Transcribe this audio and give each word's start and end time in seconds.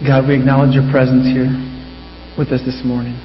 God, 0.00 0.26
we 0.26 0.34
acknowledge 0.34 0.74
your 0.74 0.90
presence 0.90 1.26
here 1.26 1.52
with 2.38 2.48
us 2.56 2.64
this 2.64 2.80
morning. 2.82 3.20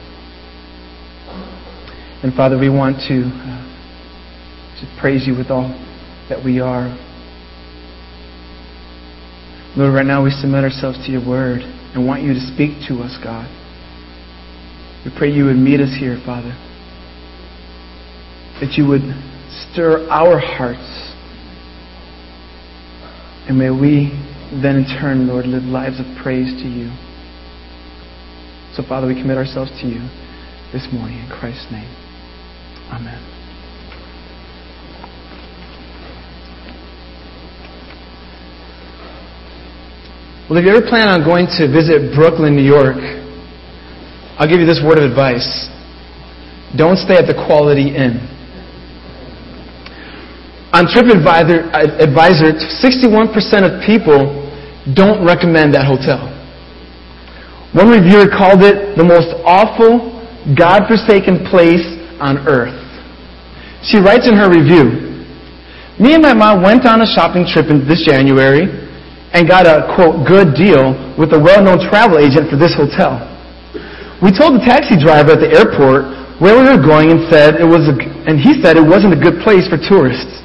And 2.21 2.33
Father, 2.33 2.59
we 2.59 2.67
want 2.67 2.98
to 3.08 3.32
uh, 3.32 5.00
praise 5.00 5.25
you 5.25 5.38
with 5.38 5.48
all 5.50 5.69
that 6.27 6.43
we 6.43 6.59
are. 6.59 6.92
Lord, 9.77 9.93
right 9.93 10.05
now 10.05 10.21
we 10.21 10.32
submit 10.32 10.66
ourselves 10.66 10.97
to 11.05 11.11
your 11.13 11.25
word 11.25 11.61
and 11.61 12.05
want 12.05 12.23
you 12.23 12.33
to 12.33 12.41
speak 12.41 12.85
to 12.89 12.95
us, 12.99 13.15
God. 13.23 13.47
We 15.05 15.11
pray 15.17 15.31
you 15.31 15.45
would 15.45 15.55
meet 15.55 15.79
us 15.79 15.95
here, 15.97 16.19
Father. 16.25 16.51
That 18.59 18.75
you 18.75 18.85
would 18.87 19.15
stir 19.71 20.09
our 20.09 20.39
hearts. 20.39 20.91
And 23.47 23.57
may 23.57 23.69
we 23.69 24.24
then 24.52 24.77
in 24.77 24.86
turn, 25.00 25.27
Lord, 25.27 25.46
live 25.46 25.64
lives 25.64 26.00
of 26.00 26.05
praise 26.21 26.54
to 26.62 26.68
you. 26.68 26.91
So, 28.76 28.84
Father, 28.84 29.08
we 29.08 29.16
commit 29.16 29.38
ourselves 29.38 29.72
to 29.81 29.88
you 29.88 30.03
this 30.73 30.88
morning 30.91 31.20
in 31.20 31.30
Christ's 31.30 31.72
name. 31.72 31.90
Amen. 32.91 33.22
Well, 40.50 40.59
if 40.59 40.66
you 40.66 40.75
ever 40.75 40.86
plan 40.86 41.08
on 41.08 41.23
going 41.23 41.48
to 41.58 41.72
visit 41.72 42.14
Brooklyn, 42.14 42.55
New 42.55 42.62
York, 42.62 43.02
I'll 44.38 44.48
give 44.48 44.59
you 44.59 44.67
this 44.67 44.84
word 44.84 45.00
of 45.00 45.09
advice. 45.09 45.72
Don't 46.77 46.98
stay 46.98 47.16
at 47.16 47.25
the 47.25 47.34
Quality 47.34 47.95
Inn. 47.95 48.34
On 50.75 50.84
TripAdvisor, 50.91 51.71
advisor, 52.03 52.52
61% 52.52 53.31
of 53.63 53.79
people 53.88 54.27
don't 54.91 55.23
recommend 55.23 55.71
that 55.71 55.88
hotel. 55.88 56.27
One 57.71 57.88
reviewer 57.88 58.27
called 58.27 58.59
it 58.59 59.00
the 59.00 59.08
most 59.08 59.31
awful, 59.47 60.11
God-forsaken 60.52 61.47
place 61.47 61.88
on 62.19 62.44
earth. 62.44 62.75
She 63.88 64.03
writes 64.03 64.27
in 64.27 64.35
her 64.35 64.52
review, 64.52 65.23
Me 65.95 66.11
and 66.11 66.19
my 66.19 66.35
mom 66.35 66.59
went 66.59 66.83
on 66.83 67.00
a 67.00 67.07
shopping 67.07 67.47
trip 67.47 67.72
in 67.72 67.88
this 67.88 68.03
January 68.03 68.67
and 69.31 69.47
got 69.47 69.63
a, 69.63 69.88
quote, 69.95 70.28
good 70.28 70.59
deal 70.59 70.91
with 71.16 71.31
a 71.31 71.39
well-known 71.39 71.88
travel 71.88 72.19
agent 72.19 72.52
for 72.52 72.59
this 72.59 72.75
hotel. 72.75 73.23
We 74.19 74.35
told 74.35 74.59
the 74.59 74.63
taxi 74.67 75.00
driver 75.00 75.39
at 75.39 75.39
the 75.39 75.55
airport 75.55 76.11
where 76.44 76.59
we 76.59 76.67
were 76.67 76.83
going 76.83 77.16
and 77.16 77.31
said 77.31 77.63
it 77.63 77.67
was 77.67 77.88
a, 77.88 77.95
and 78.28 78.35
he 78.35 78.59
said 78.59 78.75
it 78.75 78.83
wasn't 78.83 79.16
a 79.16 79.19
good 79.19 79.39
place 79.39 79.72
for 79.72 79.80
tourists. 79.80 80.44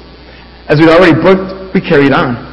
As 0.67 0.79
we'd 0.79 0.89
already 0.89 1.15
booked, 1.15 1.73
we 1.73 1.81
carried 1.81 2.13
on. 2.13 2.51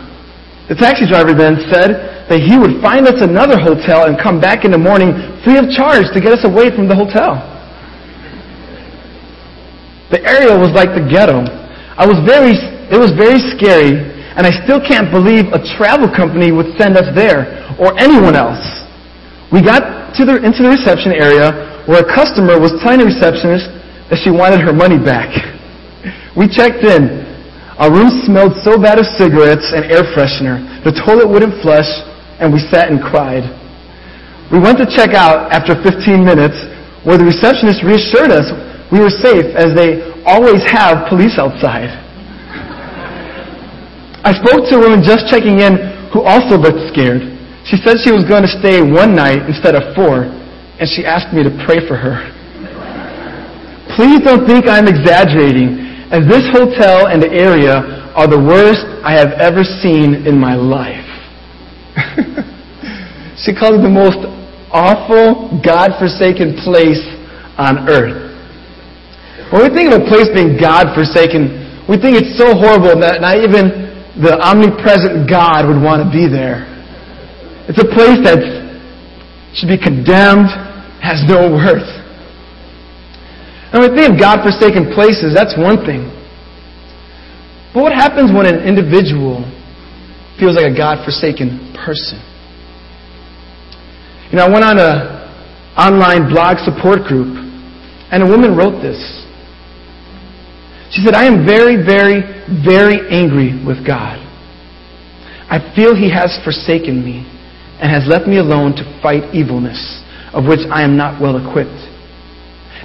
The 0.68 0.76
taxi 0.76 1.08
driver 1.08 1.32
then 1.32 1.56
said 1.72 2.28
that 2.28 2.44
he 2.44 2.60
would 2.60 2.84
find 2.84 3.08
us 3.08 3.24
another 3.24 3.56
hotel 3.56 4.04
and 4.04 4.20
come 4.20 4.40
back 4.40 4.68
in 4.68 4.70
the 4.70 4.78
morning 4.78 5.16
free 5.40 5.56
of 5.56 5.72
charge 5.72 6.12
to 6.12 6.20
get 6.20 6.36
us 6.36 6.44
away 6.44 6.68
from 6.68 6.88
the 6.88 6.94
hotel. 6.94 7.40
The 10.12 10.20
area 10.24 10.52
was 10.52 10.72
like 10.72 10.92
the 10.92 11.04
ghetto. 11.04 11.44
I 11.96 12.04
was 12.04 12.20
very, 12.24 12.56
it 12.92 13.00
was 13.00 13.12
very 13.16 13.40
scary, 13.56 13.96
and 14.36 14.44
I 14.44 14.52
still 14.64 14.80
can't 14.80 15.08
believe 15.12 15.52
a 15.56 15.60
travel 15.76 16.08
company 16.08 16.52
would 16.52 16.76
send 16.76 16.96
us 16.96 17.08
there 17.16 17.64
or 17.80 17.96
anyone 17.96 18.36
else. 18.36 18.60
We 19.52 19.64
got 19.64 20.12
to 20.16 20.24
the, 20.24 20.36
into 20.44 20.64
the 20.64 20.72
reception 20.72 21.12
area 21.12 21.84
where 21.88 22.04
a 22.04 22.08
customer 22.08 22.60
was 22.60 22.76
telling 22.84 23.00
the 23.00 23.08
receptionist 23.08 23.72
that 24.12 24.20
she 24.20 24.28
wanted 24.28 24.60
her 24.60 24.72
money 24.72 25.00
back. 25.00 25.32
We 26.38 26.46
checked 26.46 26.84
in. 26.84 27.27
Our 27.78 27.94
room 27.94 28.10
smelled 28.26 28.58
so 28.66 28.74
bad 28.74 28.98
of 28.98 29.06
cigarettes 29.14 29.70
and 29.70 29.86
air 29.86 30.02
freshener. 30.10 30.58
The 30.82 30.90
toilet 30.98 31.30
wouldn't 31.30 31.62
flush, 31.62 31.86
and 32.42 32.50
we 32.50 32.58
sat 32.58 32.90
and 32.90 32.98
cried. 32.98 33.46
We 34.50 34.58
went 34.58 34.82
to 34.82 34.86
check 34.90 35.14
out 35.14 35.54
after 35.54 35.78
15 35.78 36.26
minutes, 36.26 36.58
where 37.06 37.14
the 37.14 37.24
receptionist 37.24 37.86
reassured 37.86 38.34
us 38.34 38.50
we 38.90 38.98
were 38.98 39.14
safe, 39.14 39.46
as 39.54 39.76
they 39.78 40.02
always 40.26 40.64
have 40.66 41.06
police 41.06 41.38
outside. 41.38 41.92
I 44.26 44.34
spoke 44.34 44.66
to 44.68 44.76
a 44.76 44.80
woman 44.82 44.98
just 45.04 45.30
checking 45.30 45.60
in 45.60 45.78
who 46.10 46.26
also 46.26 46.58
looked 46.58 46.82
scared. 46.90 47.22
She 47.62 47.78
said 47.78 48.02
she 48.02 48.10
was 48.10 48.24
going 48.24 48.42
to 48.42 48.50
stay 48.50 48.82
one 48.82 49.14
night 49.14 49.46
instead 49.46 49.78
of 49.78 49.94
four, 49.94 50.26
and 50.82 50.88
she 50.88 51.06
asked 51.06 51.30
me 51.30 51.46
to 51.46 51.52
pray 51.62 51.78
for 51.86 51.94
her. 51.94 52.26
Please 53.94 54.18
don't 54.26 54.48
think 54.48 54.66
I'm 54.66 54.88
exaggerating 54.88 55.87
as 56.10 56.24
this 56.24 56.48
hotel 56.52 57.08
and 57.08 57.22
the 57.22 57.28
area 57.28 58.08
are 58.16 58.26
the 58.26 58.40
worst 58.40 58.84
I 59.04 59.12
have 59.12 59.36
ever 59.36 59.62
seen 59.62 60.26
in 60.26 60.40
my 60.40 60.56
life. 60.56 61.04
she 63.36 63.52
called 63.52 63.80
it 63.80 63.84
the 63.84 63.92
most 63.92 64.18
awful, 64.72 65.60
God-forsaken 65.60 66.64
place 66.64 67.04
on 67.60 67.88
earth. 67.88 68.24
When 69.52 69.68
we 69.68 69.70
think 69.72 69.92
of 69.92 70.00
a 70.00 70.06
place 70.08 70.28
being 70.32 70.56
God-forsaken, 70.56 71.84
we 71.88 71.96
think 71.96 72.16
it's 72.20 72.36
so 72.36 72.56
horrible 72.56 73.00
that 73.00 73.20
not 73.20 73.40
even 73.40 73.88
the 74.20 74.36
omnipresent 74.40 75.28
God 75.28 75.68
would 75.68 75.80
want 75.80 76.04
to 76.04 76.08
be 76.08 76.28
there. 76.28 76.68
It's 77.68 77.80
a 77.80 77.88
place 77.88 78.20
that 78.24 78.40
should 79.52 79.68
be 79.68 79.76
condemned, 79.76 80.48
has 81.04 81.24
no 81.28 81.52
worth. 81.52 81.97
And 83.72 83.82
when 83.82 83.92
we 83.92 83.96
think 84.00 84.14
of 84.14 84.20
God-forsaken 84.20 84.94
places, 84.94 85.34
that's 85.34 85.56
one 85.56 85.84
thing. 85.84 86.08
But 87.74 87.82
what 87.82 87.92
happens 87.92 88.32
when 88.32 88.46
an 88.46 88.64
individual 88.64 89.44
feels 90.40 90.56
like 90.56 90.64
a 90.64 90.74
God-forsaken 90.74 91.76
person? 91.76 92.16
You 94.32 94.36
know, 94.40 94.46
I 94.46 94.48
went 94.48 94.64
on 94.64 94.78
an 94.80 95.18
online 95.76 96.32
blog 96.32 96.58
support 96.64 97.04
group, 97.04 97.28
and 98.10 98.22
a 98.22 98.26
woman 98.26 98.56
wrote 98.56 98.80
this. 98.80 98.96
She 100.90 101.04
said, 101.04 101.14
I 101.14 101.26
am 101.26 101.44
very, 101.44 101.76
very, 101.76 102.24
very 102.64 103.04
angry 103.12 103.52
with 103.64 103.84
God. 103.86 104.16
I 105.50 105.60
feel 105.76 105.94
He 105.94 106.08
has 106.10 106.40
forsaken 106.44 107.04
me 107.04 107.28
and 107.80 107.92
has 107.92 108.08
left 108.08 108.26
me 108.26 108.38
alone 108.38 108.72
to 108.76 108.84
fight 109.02 109.34
evilness, 109.34 110.00
of 110.32 110.44
which 110.44 110.60
I 110.72 110.82
am 110.82 110.96
not 110.96 111.20
well 111.20 111.36
equipped. 111.36 111.97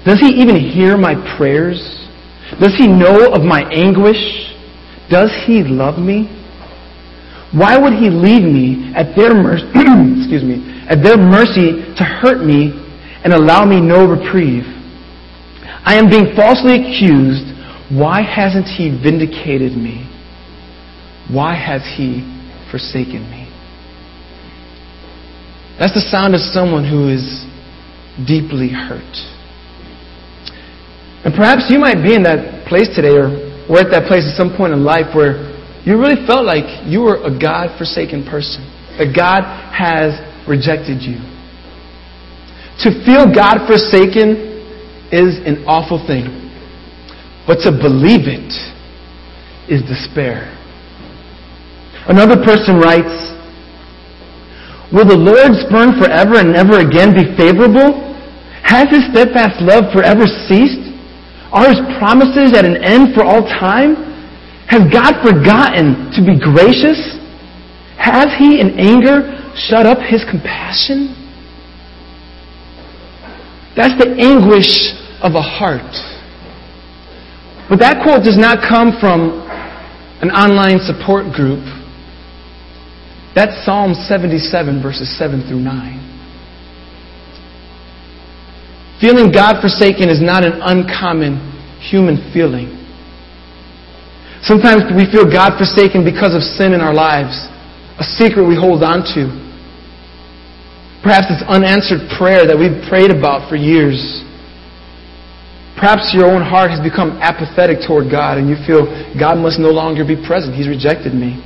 Does 0.05 0.19
he 0.19 0.27
even 0.41 0.55
hear 0.55 0.97
my 0.97 1.15
prayers? 1.37 1.79
Does 2.59 2.75
he 2.77 2.87
know 2.87 3.31
of 3.33 3.41
my 3.41 3.63
anguish? 3.71 4.53
Does 5.09 5.31
he 5.45 5.63
love 5.63 5.97
me? 5.97 6.27
Why 7.53 7.77
would 7.77 7.93
he 7.93 8.09
leave 8.09 8.43
me 8.43 8.91
at 8.95 9.15
their 9.15 9.33
mercy, 9.33 9.65
excuse 10.17 10.43
me, 10.43 10.85
at 10.89 11.03
their 11.03 11.17
mercy 11.17 11.93
to 11.95 12.03
hurt 12.03 12.43
me 12.43 12.73
and 13.23 13.31
allow 13.31 13.63
me 13.63 13.79
no 13.79 14.05
reprieve? 14.05 14.65
I 15.85 15.95
am 15.95 16.09
being 16.09 16.35
falsely 16.35 16.81
accused. 16.81 17.45
Why 17.91 18.21
hasn't 18.21 18.65
he 18.65 18.89
vindicated 18.89 19.77
me? 19.77 20.09
Why 21.31 21.55
has 21.55 21.81
he 21.95 22.25
forsaken 22.71 23.29
me? 23.29 23.47
That's 25.79 25.93
the 25.93 26.01
sound 26.09 26.33
of 26.33 26.41
someone 26.41 26.87
who 26.87 27.09
is 27.09 27.45
deeply 28.25 28.69
hurt. 28.69 29.13
And 31.23 31.33
perhaps 31.33 31.71
you 31.71 31.79
might 31.79 32.03
be 32.03 32.15
in 32.15 32.23
that 32.23 32.67
place 32.67 32.91
today 32.95 33.15
or 33.15 33.31
we're 33.69 33.79
at 33.79 33.91
that 33.95 34.11
place 34.11 34.27
at 34.27 34.35
some 34.35 34.51
point 34.55 34.73
in 34.73 34.83
life 34.83 35.15
where 35.15 35.55
you 35.87 35.95
really 35.95 36.19
felt 36.27 36.43
like 36.43 36.67
you 36.83 37.01
were 37.01 37.23
a 37.23 37.31
God 37.31 37.71
forsaken 37.77 38.27
person, 38.27 38.63
that 38.99 39.15
God 39.15 39.43
has 39.71 40.19
rejected 40.47 40.99
you. 40.99 41.19
To 42.83 42.91
feel 43.07 43.31
God 43.31 43.63
forsaken 43.67 44.51
is 45.15 45.39
an 45.47 45.63
awful 45.63 46.03
thing, 46.03 46.27
but 47.47 47.63
to 47.63 47.71
believe 47.71 48.27
it 48.27 48.51
is 49.71 49.79
despair. 49.87 50.51
Another 52.07 52.35
person 52.43 52.75
writes, 52.83 53.31
Will 54.91 55.07
the 55.07 55.15
Lord 55.15 55.55
spurn 55.63 55.95
forever 55.95 56.35
and 56.35 56.51
never 56.51 56.83
again 56.83 57.15
be 57.15 57.31
favorable? 57.39 58.11
Has 58.61 58.91
his 58.91 59.07
steadfast 59.07 59.63
love 59.63 59.91
forever 59.95 60.27
ceased? 60.27 60.82
Are 61.53 61.69
his 61.69 61.79
promises 62.01 62.57
at 62.57 62.65
an 62.65 62.83
end 62.83 63.13
for 63.13 63.23
all 63.23 63.45
time? 63.45 63.93
Has 64.65 64.89
God 64.91 65.21
forgotten 65.21 66.09
to 66.17 66.25
be 66.25 66.33
gracious? 66.41 66.97
Has 67.95 68.33
he 68.41 68.59
in 68.59 68.79
anger 68.79 69.37
shut 69.55 69.85
up 69.85 69.99
his 70.01 70.25
compassion? 70.25 71.13
That's 73.77 73.93
the 74.01 74.17
anguish 74.17 74.97
of 75.21 75.35
a 75.35 75.41
heart. 75.41 75.93
But 77.69 77.79
that 77.79 78.01
quote 78.03 78.23
does 78.25 78.37
not 78.37 78.65
come 78.65 78.97
from 78.99 79.45
an 80.21 80.31
online 80.31 80.79
support 80.81 81.31
group. 81.33 81.61
That's 83.35 83.53
Psalm 83.65 83.93
77, 83.93 84.81
verses 84.81 85.09
7 85.17 85.47
through 85.47 85.61
9. 85.61 86.02
Feeling 89.03 89.35
God 89.35 89.59
forsaken 89.59 90.07
is 90.07 90.23
not 90.23 90.47
an 90.47 90.63
uncommon 90.63 91.35
human 91.83 92.15
feeling. 92.31 92.71
Sometimes 94.47 94.87
we 94.95 95.03
feel 95.11 95.27
God 95.27 95.59
forsaken 95.59 96.07
because 96.07 96.31
of 96.31 96.39
sin 96.39 96.71
in 96.71 96.79
our 96.79 96.95
lives, 96.95 97.35
a 97.99 98.07
secret 98.15 98.47
we 98.47 98.55
hold 98.55 98.79
on 98.79 99.03
to. 99.11 99.27
Perhaps 101.03 101.27
it's 101.35 101.43
unanswered 101.51 102.07
prayer 102.15 102.47
that 102.47 102.55
we've 102.55 102.79
prayed 102.87 103.11
about 103.11 103.51
for 103.51 103.59
years. 103.59 104.23
Perhaps 105.75 106.15
your 106.15 106.31
own 106.31 106.39
heart 106.39 106.71
has 106.71 106.79
become 106.79 107.19
apathetic 107.19 107.83
toward 107.83 108.07
God 108.07 108.39
and 108.39 108.47
you 108.47 108.55
feel 108.63 108.87
God 109.19 109.35
must 109.35 109.59
no 109.59 109.75
longer 109.75 110.07
be 110.07 110.15
present. 110.15 110.55
He's 110.55 110.71
rejected 110.71 111.11
me. 111.11 111.43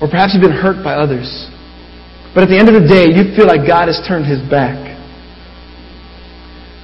Or 0.00 0.08
perhaps 0.08 0.32
you've 0.32 0.40
been 0.40 0.56
hurt 0.56 0.80
by 0.80 0.96
others. 0.96 1.28
But 2.32 2.40
at 2.44 2.48
the 2.48 2.56
end 2.56 2.72
of 2.72 2.76
the 2.80 2.88
day, 2.88 3.12
you 3.12 3.36
feel 3.36 3.44
like 3.44 3.68
God 3.68 3.92
has 3.92 4.00
turned 4.08 4.24
his 4.24 4.40
back. 4.48 4.92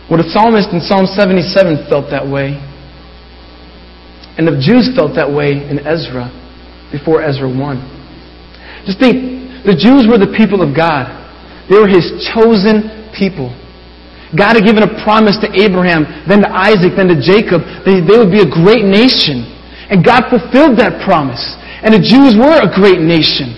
Well, 0.09 0.17
the 0.17 0.29
psalmist 0.33 0.73
in 0.73 0.81
Psalm 0.81 1.05
77 1.05 1.85
felt 1.93 2.09
that 2.09 2.25
way. 2.25 2.57
And 4.41 4.49
the 4.49 4.57
Jews 4.57 4.89
felt 4.97 5.13
that 5.17 5.29
way 5.29 5.61
in 5.69 5.85
Ezra, 5.85 6.33
before 6.91 7.21
Ezra 7.21 7.45
1. 7.45 8.89
Just 8.89 8.97
think, 8.97 9.65
the 9.69 9.77
Jews 9.77 10.09
were 10.09 10.17
the 10.17 10.33
people 10.33 10.65
of 10.65 10.73
God. 10.73 11.13
They 11.69 11.77
were 11.77 11.91
his 11.91 12.25
chosen 12.33 13.13
people. 13.13 13.53
God 14.33 14.57
had 14.57 14.65
given 14.65 14.85
a 14.85 14.93
promise 15.05 15.37
to 15.45 15.49
Abraham, 15.53 16.05
then 16.29 16.45
to 16.45 16.51
Isaac, 16.53 16.97
then 16.97 17.09
to 17.13 17.19
Jacob, 17.21 17.65
that 17.65 17.85
they 17.85 18.17
would 18.17 18.33
be 18.33 18.45
a 18.45 18.49
great 18.49 18.85
nation. 18.85 19.45
And 19.89 20.05
God 20.05 20.29
fulfilled 20.29 20.77
that 20.81 21.01
promise. 21.05 21.41
And 21.81 21.93
the 21.93 22.01
Jews 22.01 22.37
were 22.37 22.61
a 22.61 22.69
great 22.69 23.01
nation. 23.01 23.57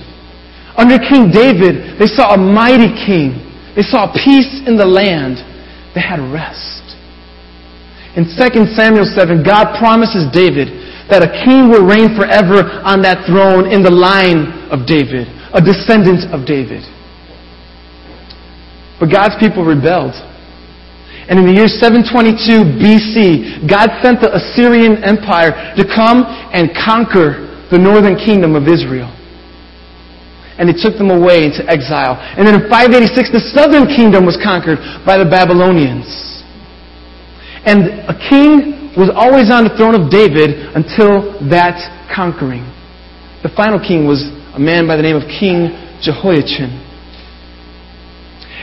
Under 0.79 0.99
King 0.99 1.35
David, 1.35 1.99
they 1.99 2.07
saw 2.07 2.35
a 2.35 2.41
mighty 2.41 2.91
king. 3.07 3.39
They 3.75 3.83
saw 3.83 4.11
peace 4.15 4.63
in 4.67 4.79
the 4.79 4.87
land. 4.87 5.43
They 5.95 6.01
had 6.01 6.21
rest. 6.33 6.83
In 8.17 8.27
2 8.27 8.75
Samuel 8.75 9.07
7, 9.07 9.43
God 9.43 9.79
promises 9.79 10.27
David 10.35 10.71
that 11.11 11.23
a 11.23 11.31
king 11.47 11.71
will 11.71 11.87
reign 11.87 12.15
forever 12.15 12.67
on 12.83 13.03
that 13.03 13.27
throne 13.27 13.71
in 13.71 13.83
the 13.83 13.91
line 13.91 14.71
of 14.71 14.87
David, 14.87 15.27
a 15.55 15.63
descendant 15.63 16.31
of 16.31 16.47
David. 16.47 16.83
But 18.99 19.11
God's 19.11 19.35
people 19.39 19.65
rebelled. 19.67 20.15
And 21.31 21.39
in 21.39 21.47
the 21.47 21.55
year 21.55 21.71
722 21.71 22.83
BC, 22.83 23.71
God 23.71 23.91
sent 24.03 24.19
the 24.19 24.35
Assyrian 24.35 25.03
Empire 25.03 25.75
to 25.79 25.85
come 25.87 26.27
and 26.51 26.75
conquer 26.75 27.47
the 27.71 27.79
northern 27.79 28.19
kingdom 28.19 28.59
of 28.59 28.67
Israel. 28.67 29.11
And 30.61 30.69
he 30.69 30.77
took 30.77 31.01
them 31.01 31.09
away 31.09 31.49
into 31.49 31.65
exile. 31.65 32.21
And 32.21 32.45
then 32.45 32.53
in 32.53 32.69
586, 32.69 33.33
the 33.33 33.41
southern 33.57 33.89
kingdom 33.89 34.29
was 34.29 34.37
conquered 34.37 34.77
by 35.09 35.17
the 35.17 35.25
Babylonians. 35.25 36.05
And 37.65 38.05
a 38.05 38.17
king 38.29 38.93
was 38.93 39.09
always 39.09 39.49
on 39.49 39.65
the 39.65 39.73
throne 39.81 39.97
of 39.97 40.13
David 40.13 40.77
until 40.77 41.33
that 41.49 41.81
conquering. 42.13 42.69
The 43.43 43.49
final 43.57 43.81
king 43.81 44.05
was 44.05 44.29
a 44.53 44.61
man 44.61 44.87
by 44.87 44.97
the 44.97 45.03
name 45.03 45.17
of 45.17 45.25
King 45.33 45.73
Jehoiachin. 46.05 46.69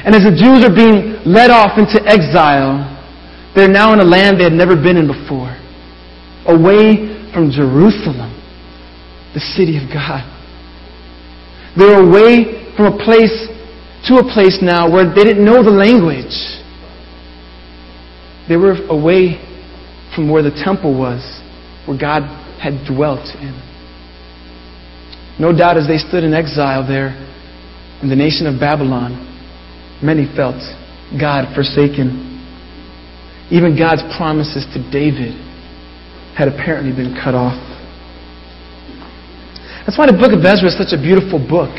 And 0.06 0.14
as 0.14 0.22
the 0.22 0.38
Jews 0.38 0.62
are 0.62 0.74
being 0.74 1.18
led 1.26 1.50
off 1.50 1.82
into 1.82 1.98
exile, 2.06 2.86
they're 3.56 3.68
now 3.68 3.94
in 3.94 4.00
a 4.00 4.06
land 4.06 4.40
they 4.40 4.44
had 4.44 4.54
never 4.54 4.76
been 4.76 4.98
in 4.98 5.08
before, 5.08 5.58
away 6.46 7.10
from 7.34 7.50
Jerusalem, 7.50 8.30
the 9.34 9.42
city 9.42 9.82
of 9.82 9.90
God. 9.90 10.37
They're 11.76 12.00
away 12.00 12.74
from 12.76 12.94
a 12.94 12.98
place 13.04 13.34
to 14.08 14.16
a 14.16 14.24
place 14.24 14.60
now 14.62 14.90
where 14.90 15.04
they 15.04 15.24
didn't 15.24 15.44
know 15.44 15.64
the 15.64 15.74
language. 15.74 16.36
They 18.48 18.56
were 18.56 18.78
away 18.88 19.42
from 20.16 20.30
where 20.32 20.44
the 20.44 20.56
temple 20.64 20.98
was, 20.98 21.22
where 21.86 21.98
God 21.98 22.24
had 22.62 22.86
dwelt 22.88 23.28
in. 23.36 23.58
No 25.40 25.56
doubt 25.56 25.78
as 25.78 25.88
they 25.88 25.98
stood 25.98 26.24
in 26.24 26.34
exile 26.34 26.88
there 26.88 27.10
in 28.02 28.10
the 28.10 28.16
nation 28.16 28.48
of 28.48 28.60
Babylon, 28.60 29.28
Many 30.02 30.30
felt 30.36 30.62
God 31.20 31.56
forsaken. 31.56 32.38
Even 33.50 33.78
God's 33.78 34.04
promises 34.16 34.66
to 34.74 34.92
David 34.92 35.34
had 36.38 36.48
apparently 36.48 36.94
been 36.94 37.18
cut 37.18 37.34
off. 37.34 37.58
That's 39.88 39.96
why 39.96 40.12
the 40.12 40.20
book 40.20 40.36
of 40.36 40.44
Ezra 40.44 40.68
is 40.68 40.76
such 40.76 40.92
a 40.92 41.00
beautiful 41.00 41.40
book. 41.40 41.72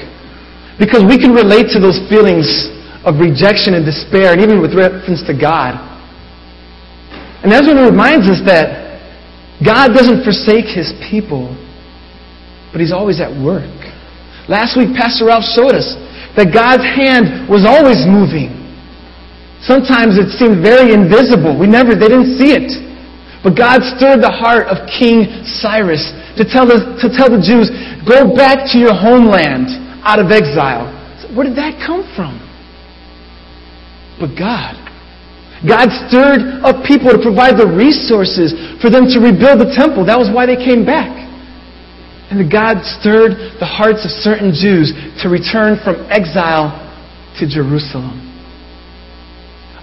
Because 0.80 1.04
we 1.04 1.20
can 1.20 1.36
relate 1.36 1.68
to 1.76 1.78
those 1.78 2.00
feelings 2.08 2.72
of 3.04 3.20
rejection 3.20 3.76
and 3.76 3.84
despair, 3.84 4.32
and 4.32 4.40
even 4.40 4.64
with 4.64 4.72
reference 4.72 5.20
to 5.28 5.36
God. 5.36 5.76
And 7.44 7.52
Ezra 7.52 7.76
reminds 7.76 8.24
us 8.32 8.40
that 8.48 8.96
God 9.60 9.92
doesn't 9.92 10.24
forsake 10.24 10.64
his 10.72 10.96
people, 11.04 11.52
but 12.72 12.80
he's 12.80 12.96
always 12.96 13.20
at 13.20 13.28
work. 13.28 13.68
Last 14.48 14.80
week, 14.80 14.96
Pastor 14.96 15.28
Ralph 15.28 15.44
showed 15.44 15.76
us 15.76 15.92
that 16.32 16.48
God's 16.48 16.88
hand 16.88 17.44
was 17.44 17.68
always 17.68 18.08
moving. 18.08 18.56
Sometimes 19.60 20.16
it 20.16 20.32
seemed 20.32 20.64
very 20.64 20.96
invisible. 20.96 21.52
We 21.52 21.68
never, 21.68 21.92
they 21.92 22.08
didn't 22.08 22.40
see 22.40 22.56
it. 22.56 22.72
But 23.44 23.52
God 23.52 23.84
stirred 23.84 24.24
the 24.24 24.32
heart 24.32 24.66
of 24.66 24.88
King 24.88 25.44
Cyrus 25.44 26.08
to 26.38 26.46
tell 26.46 26.64
the, 26.64 26.96
to 27.02 27.10
tell 27.10 27.28
the 27.28 27.42
Jews, 27.42 27.68
go 28.06 28.30
back 28.30 28.70
to 28.72 28.78
your 28.78 28.94
homeland 28.94 29.68
out 30.06 30.22
of 30.22 30.30
exile. 30.30 30.86
Where 31.34 31.44
did 31.44 31.58
that 31.58 31.76
come 31.84 32.06
from? 32.14 32.38
But 34.22 34.38
God. 34.38 34.78
God 35.66 35.90
stirred 36.06 36.62
up 36.62 36.86
people 36.86 37.10
to 37.10 37.18
provide 37.18 37.58
the 37.58 37.66
resources 37.66 38.54
for 38.78 38.90
them 38.90 39.10
to 39.10 39.18
rebuild 39.18 39.58
the 39.58 39.74
temple. 39.74 40.06
That 40.06 40.18
was 40.18 40.30
why 40.30 40.46
they 40.46 40.56
came 40.56 40.86
back. 40.86 41.10
And 42.30 42.46
God 42.46 42.84
stirred 42.84 43.58
the 43.58 43.66
hearts 43.66 44.06
of 44.06 44.12
certain 44.14 44.54
Jews 44.54 44.94
to 45.22 45.28
return 45.28 45.80
from 45.82 46.06
exile 46.10 46.70
to 47.40 47.48
Jerusalem. 47.48 48.24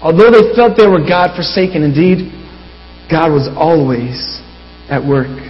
Although 0.00 0.30
they 0.30 0.54
felt 0.54 0.76
they 0.76 0.86
were 0.86 1.04
God 1.04 1.36
forsaken, 1.36 1.82
indeed, 1.82 2.32
God 3.10 3.32
was 3.32 3.48
always 3.56 4.40
at 4.88 5.04
work. 5.04 5.45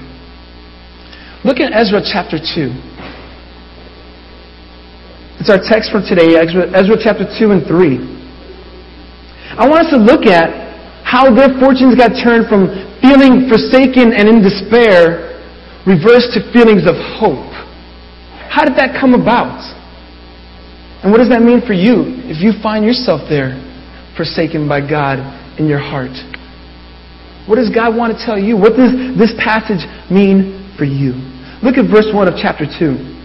Look 1.47 1.63
at 1.63 1.71
Ezra 1.71 2.03
chapter 2.03 2.43
2. 2.43 2.75
It's 5.39 5.47
our 5.47 5.63
text 5.63 5.95
for 5.95 6.03
today, 6.03 6.35
Ezra, 6.35 6.67
Ezra 6.75 6.99
chapter 6.99 7.23
2 7.23 7.55
and 7.55 7.63
3. 7.63 8.03
I 9.55 9.71
want 9.71 9.87
us 9.87 9.95
to 9.95 9.97
look 9.97 10.27
at 10.27 10.51
how 11.07 11.31
their 11.31 11.55
fortunes 11.63 11.95
got 11.95 12.19
turned 12.19 12.51
from 12.51 12.67
feeling 12.99 13.47
forsaken 13.47 14.11
and 14.11 14.27
in 14.27 14.43
despair 14.43 15.39
reversed 15.87 16.35
to 16.35 16.43
feelings 16.51 16.83
of 16.83 16.99
hope. 16.99 17.55
How 18.51 18.67
did 18.67 18.75
that 18.75 18.99
come 18.99 19.15
about? 19.15 19.63
And 21.07 21.15
what 21.15 21.23
does 21.23 21.31
that 21.31 21.47
mean 21.47 21.63
for 21.63 21.79
you 21.79 22.27
if 22.27 22.43
you 22.43 22.59
find 22.59 22.85
yourself 22.85 23.23
there, 23.31 23.55
forsaken 24.19 24.67
by 24.67 24.83
God 24.83 25.23
in 25.63 25.71
your 25.71 25.79
heart? 25.79 26.19
What 27.47 27.55
does 27.55 27.71
God 27.71 27.95
want 27.95 28.19
to 28.19 28.27
tell 28.27 28.35
you? 28.35 28.59
What 28.59 28.75
does 28.75 28.91
this 29.15 29.31
passage 29.39 29.87
mean 30.11 30.75
for 30.75 30.83
you? 30.83 31.36
Look 31.63 31.79
at 31.79 31.89
verse 31.91 32.09
1 32.13 32.29
of 32.29 32.35
chapter 32.41 32.67
2. 32.67 33.17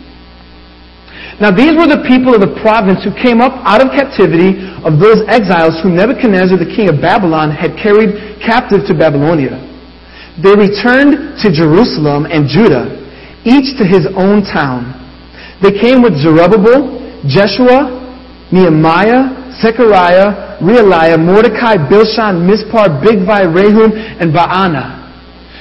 Now 1.42 1.50
these 1.50 1.74
were 1.74 1.90
the 1.90 2.06
people 2.06 2.36
of 2.38 2.42
the 2.42 2.54
province 2.62 3.04
who 3.04 3.12
came 3.18 3.42
up 3.42 3.58
out 3.66 3.82
of 3.82 3.90
captivity 3.92 4.62
of 4.86 5.02
those 5.02 5.26
exiles 5.26 5.82
whom 5.82 5.98
Nebuchadnezzar 5.98 6.58
the 6.58 6.70
king 6.70 6.88
of 6.88 7.02
Babylon 7.02 7.50
had 7.50 7.74
carried 7.82 8.40
captive 8.40 8.86
to 8.86 8.94
Babylonia. 8.94 9.58
They 10.38 10.54
returned 10.54 11.42
to 11.42 11.52
Jerusalem 11.52 12.30
and 12.30 12.48
Judah, 12.48 12.94
each 13.44 13.76
to 13.82 13.84
his 13.84 14.08
own 14.16 14.46
town. 14.46 14.96
They 15.62 15.74
came 15.74 16.02
with 16.02 16.16
Zerubbabel, 16.18 17.02
Jeshua, 17.28 18.00
Nehemiah, 18.52 19.52
Zechariah, 19.62 20.62
Reelaiah, 20.62 21.18
Mordecai, 21.18 21.78
Bilshan, 21.78 22.46
Mispar, 22.46 23.02
Bigvai, 23.02 23.50
Rehum, 23.50 23.92
and 24.22 24.34
Baanah. 24.34 25.02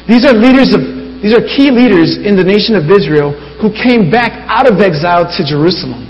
These 0.09 0.25
are 0.27 0.33
leaders 0.33 0.75
of, 0.75 0.81
these 1.23 1.37
are 1.37 1.45
key 1.45 1.71
leaders 1.71 2.17
in 2.17 2.37
the 2.37 2.45
nation 2.45 2.75
of 2.75 2.89
Israel 2.89 3.37
who 3.61 3.69
came 3.69 4.11
back 4.11 4.33
out 4.49 4.65
of 4.65 4.81
exile 4.81 5.29
to 5.29 5.41
Jerusalem. 5.45 6.09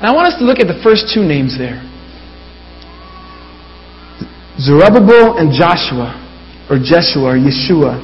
And 0.00 0.04
I 0.04 0.12
want 0.12 0.28
us 0.28 0.38
to 0.38 0.44
look 0.44 0.60
at 0.60 0.68
the 0.68 0.80
first 0.84 1.08
two 1.12 1.24
names 1.24 1.56
there. 1.56 1.80
Zerubbabel 4.60 5.38
and 5.38 5.50
Joshua 5.50 6.12
or 6.68 6.76
Jeshua 6.76 7.34
or 7.34 7.38
Yeshua. 7.40 8.00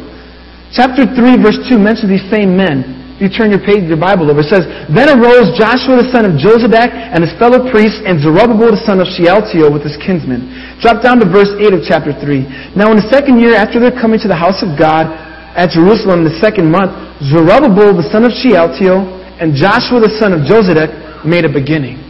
Chapter 0.72 1.04
3, 1.04 1.42
verse 1.42 1.58
2 1.68 1.78
mentions 1.78 2.08
these 2.08 2.28
same 2.30 2.56
men. 2.56 2.99
You 3.20 3.28
turn 3.28 3.52
your 3.52 3.60
page, 3.60 3.84
your 3.84 4.00
Bible 4.00 4.32
over, 4.32 4.40
it 4.40 4.48
says, 4.48 4.64
Then 4.88 5.12
arose 5.12 5.52
Joshua 5.52 6.00
the 6.00 6.08
son 6.08 6.24
of 6.24 6.40
Jozadak 6.40 6.88
and 6.88 7.20
his 7.20 7.36
fellow 7.36 7.68
priests 7.68 8.00
and 8.00 8.16
Zerubbabel 8.16 8.72
the 8.72 8.80
son 8.88 8.96
of 8.96 9.12
Shealtiel 9.12 9.68
with 9.68 9.84
his 9.84 10.00
kinsmen. 10.00 10.48
Drop 10.80 11.04
down 11.04 11.20
to 11.20 11.28
verse 11.28 11.52
8 11.60 11.76
of 11.76 11.84
chapter 11.84 12.16
3. 12.16 12.72
Now 12.72 12.88
in 12.88 12.96
the 12.96 13.04
second 13.12 13.36
year 13.36 13.52
after 13.52 13.76
their 13.76 13.92
coming 13.92 14.16
to 14.24 14.28
the 14.32 14.40
house 14.40 14.64
of 14.64 14.72
God 14.80 15.04
at 15.52 15.68
Jerusalem 15.76 16.24
in 16.24 16.32
the 16.32 16.40
second 16.40 16.72
month, 16.72 16.96
Zerubbabel 17.28 17.92
the 17.92 18.08
son 18.08 18.24
of 18.24 18.32
Shealtiel 18.32 19.04
and 19.36 19.52
Joshua 19.52 20.00
the 20.00 20.16
son 20.16 20.32
of 20.32 20.48
Jozadak 20.48 21.20
made 21.20 21.44
a 21.44 21.52
beginning. 21.52 22.00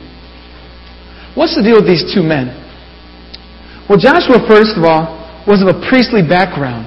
What's 1.35 1.59
the 1.59 1.63
deal 1.67 1.83
with 1.83 1.91
these 1.91 2.07
two 2.15 2.23
men? 2.23 2.55
Well, 3.91 3.99
Joshua, 3.99 4.39
first 4.47 4.79
of 4.79 4.87
all, 4.87 5.19
was 5.43 5.59
of 5.59 5.75
a 5.75 5.79
priestly 5.91 6.23
background. 6.23 6.87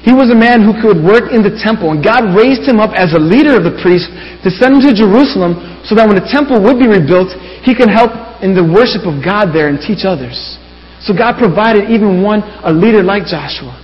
He 0.00 0.16
was 0.16 0.32
a 0.32 0.38
man 0.38 0.64
who 0.64 0.72
could 0.80 0.96
work 0.96 1.28
in 1.28 1.44
the 1.44 1.52
temple, 1.60 1.92
and 1.92 2.00
God 2.00 2.32
raised 2.32 2.64
him 2.64 2.80
up 2.80 2.96
as 2.96 3.12
a 3.12 3.20
leader 3.20 3.52
of 3.52 3.68
the 3.68 3.76
priests 3.84 4.08
to 4.40 4.48
send 4.48 4.80
him 4.80 4.82
to 4.88 4.96
Jerusalem 4.96 5.60
so 5.84 5.92
that 5.92 6.08
when 6.08 6.16
the 6.16 6.24
temple 6.24 6.56
would 6.56 6.80
be 6.80 6.88
rebuilt, 6.88 7.36
he 7.60 7.76
could 7.76 7.92
help 7.92 8.12
in 8.40 8.56
the 8.56 8.64
worship 8.64 9.04
of 9.04 9.20
God 9.20 9.52
there 9.52 9.68
and 9.68 9.76
teach 9.76 10.08
others. 10.08 10.56
So 11.04 11.12
God 11.12 11.36
provided 11.36 11.92
even 11.92 12.24
one, 12.24 12.40
a 12.64 12.72
leader 12.72 13.04
like 13.04 13.28
Joshua. 13.28 13.76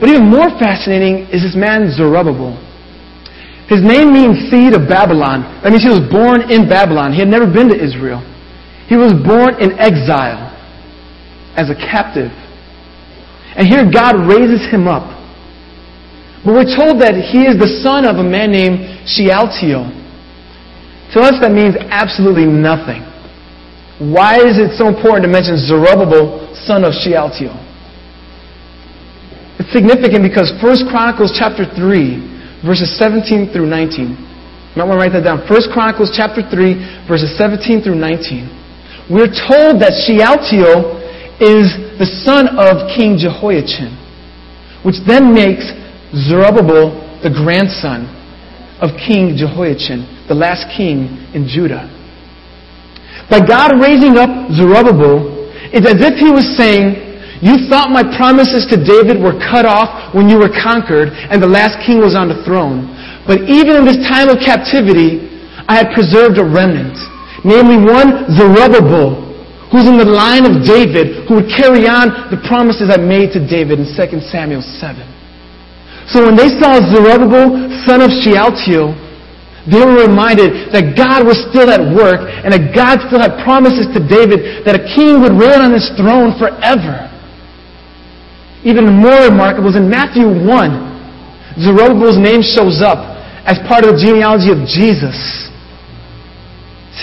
But 0.00 0.08
even 0.08 0.28
more 0.28 0.48
fascinating 0.56 1.28
is 1.32 1.44
this 1.44 1.56
man 1.56 1.88
Zerubbabel. 1.92 2.56
His 3.68 3.82
name 3.82 4.12
means 4.12 4.48
seed 4.48 4.72
of 4.72 4.88
Babylon. 4.88 5.42
That 5.64 5.72
means 5.72 5.82
he 5.82 5.92
was 5.92 6.04
born 6.08 6.52
in 6.52 6.68
Babylon. 6.68 7.12
He 7.12 7.18
had 7.18 7.28
never 7.28 7.48
been 7.48 7.68
to 7.68 7.76
Israel. 7.76 8.22
He 8.86 8.94
was 8.94 9.12
born 9.12 9.60
in 9.60 9.76
exile 9.76 10.52
as 11.56 11.68
a 11.68 11.74
captive. 11.74 12.30
And 13.56 13.66
here 13.66 13.88
God 13.88 14.28
raises 14.28 14.68
him 14.68 14.86
up. 14.86 15.16
But 16.44 16.52
we're 16.52 16.76
told 16.76 17.00
that 17.00 17.16
he 17.16 17.48
is 17.48 17.58
the 17.58 17.80
son 17.82 18.04
of 18.04 18.20
a 18.20 18.26
man 18.26 18.52
named 18.52 19.08
Shealtiel. 19.08 19.88
To 21.14 21.24
us, 21.24 21.40
that 21.40 21.50
means 21.50 21.74
absolutely 21.88 22.44
nothing. 22.44 23.00
Why 23.96 24.36
is 24.36 24.60
it 24.60 24.76
so 24.76 24.92
important 24.92 25.24
to 25.24 25.32
mention 25.32 25.56
Zerubbabel, 25.56 26.52
son 26.52 26.84
of 26.84 26.92
Shealtiel? 26.92 27.56
It's 29.56 29.72
significant 29.72 30.20
because 30.20 30.52
1 30.60 30.92
Chronicles 30.92 31.32
chapter 31.32 31.64
3, 31.64 32.60
verses 32.60 32.92
17 33.00 33.56
through 33.56 33.66
19. 33.66 34.12
You 34.12 34.76
might 34.76 34.84
want 34.84 35.00
to 35.00 35.08
write 35.08 35.16
that 35.16 35.24
down. 35.24 35.48
1 35.48 35.72
Chronicles 35.72 36.12
chapter 36.12 36.44
3, 36.44 37.08
verses 37.08 37.32
17 37.40 37.80
through 37.80 37.96
19. 37.96 39.08
We're 39.08 39.32
told 39.32 39.80
that 39.80 39.96
Shealtiel 40.04 41.00
is 41.40 41.85
the 41.98 42.06
son 42.24 42.58
of 42.58 42.88
King 42.96 43.16
Jehoiachin, 43.16 43.92
which 44.84 44.96
then 45.06 45.32
makes 45.32 45.64
Zerubbabel 46.12 47.20
the 47.22 47.30
grandson 47.32 48.06
of 48.80 48.92
King 49.00 49.36
Jehoiachin, 49.36 50.28
the 50.28 50.36
last 50.36 50.68
king 50.76 51.08
in 51.32 51.48
Judah. 51.48 51.88
By 53.30 53.40
God 53.40 53.80
raising 53.80 54.20
up 54.20 54.30
Zerubbabel, 54.52 55.50
it's 55.72 55.88
as 55.88 55.98
if 55.98 56.14
he 56.20 56.30
was 56.30 56.46
saying, 56.54 57.42
You 57.42 57.66
thought 57.66 57.90
my 57.90 58.04
promises 58.16 58.68
to 58.70 58.78
David 58.78 59.18
were 59.18 59.34
cut 59.34 59.66
off 59.66 60.14
when 60.14 60.28
you 60.28 60.38
were 60.38 60.52
conquered 60.52 61.10
and 61.32 61.42
the 61.42 61.50
last 61.50 61.82
king 61.82 61.98
was 61.98 62.14
on 62.14 62.28
the 62.28 62.38
throne. 62.46 62.92
But 63.26 63.50
even 63.50 63.82
in 63.82 63.84
this 63.84 63.98
time 64.06 64.28
of 64.30 64.38
captivity, 64.38 65.26
I 65.66 65.82
had 65.82 65.90
preserved 65.90 66.38
a 66.38 66.46
remnant, 66.46 66.94
namely 67.42 67.82
one 67.82 68.30
Zerubbabel, 68.30 69.25
who's 69.70 69.86
in 69.90 69.98
the 69.98 70.06
line 70.06 70.46
of 70.46 70.62
David, 70.62 71.26
who 71.26 71.42
would 71.42 71.50
carry 71.50 71.90
on 71.90 72.30
the 72.30 72.38
promises 72.46 72.86
I 72.86 73.02
made 73.02 73.34
to 73.34 73.42
David 73.42 73.82
in 73.82 73.86
2 73.86 74.22
Samuel 74.30 74.62
7. 74.62 75.02
So 76.06 76.22
when 76.22 76.38
they 76.38 76.54
saw 76.62 76.78
Zerubbabel, 76.78 77.66
son 77.82 77.98
of 77.98 78.14
Shealtiel, 78.22 78.94
they 79.66 79.82
were 79.82 80.06
reminded 80.06 80.70
that 80.70 80.94
God 80.94 81.26
was 81.26 81.42
still 81.50 81.66
at 81.66 81.82
work 81.82 82.22
and 82.46 82.54
that 82.54 82.70
God 82.70 83.02
still 83.10 83.18
had 83.18 83.42
promises 83.42 83.90
to 83.90 83.98
David 83.98 84.62
that 84.62 84.78
a 84.78 84.84
king 84.94 85.18
would 85.18 85.34
reign 85.34 85.58
on 85.58 85.74
his 85.74 85.90
throne 85.98 86.38
forever. 86.38 87.10
Even 88.62 88.86
more 88.86 89.26
remarkable 89.26 89.66
is 89.66 89.74
in 89.74 89.90
Matthew 89.90 90.30
1, 90.30 91.58
Zerubbabel's 91.58 92.22
name 92.22 92.46
shows 92.46 92.78
up 92.78 93.18
as 93.42 93.58
part 93.66 93.82
of 93.82 93.98
the 93.98 93.98
genealogy 93.98 94.54
of 94.54 94.62
Jesus. 94.62 95.50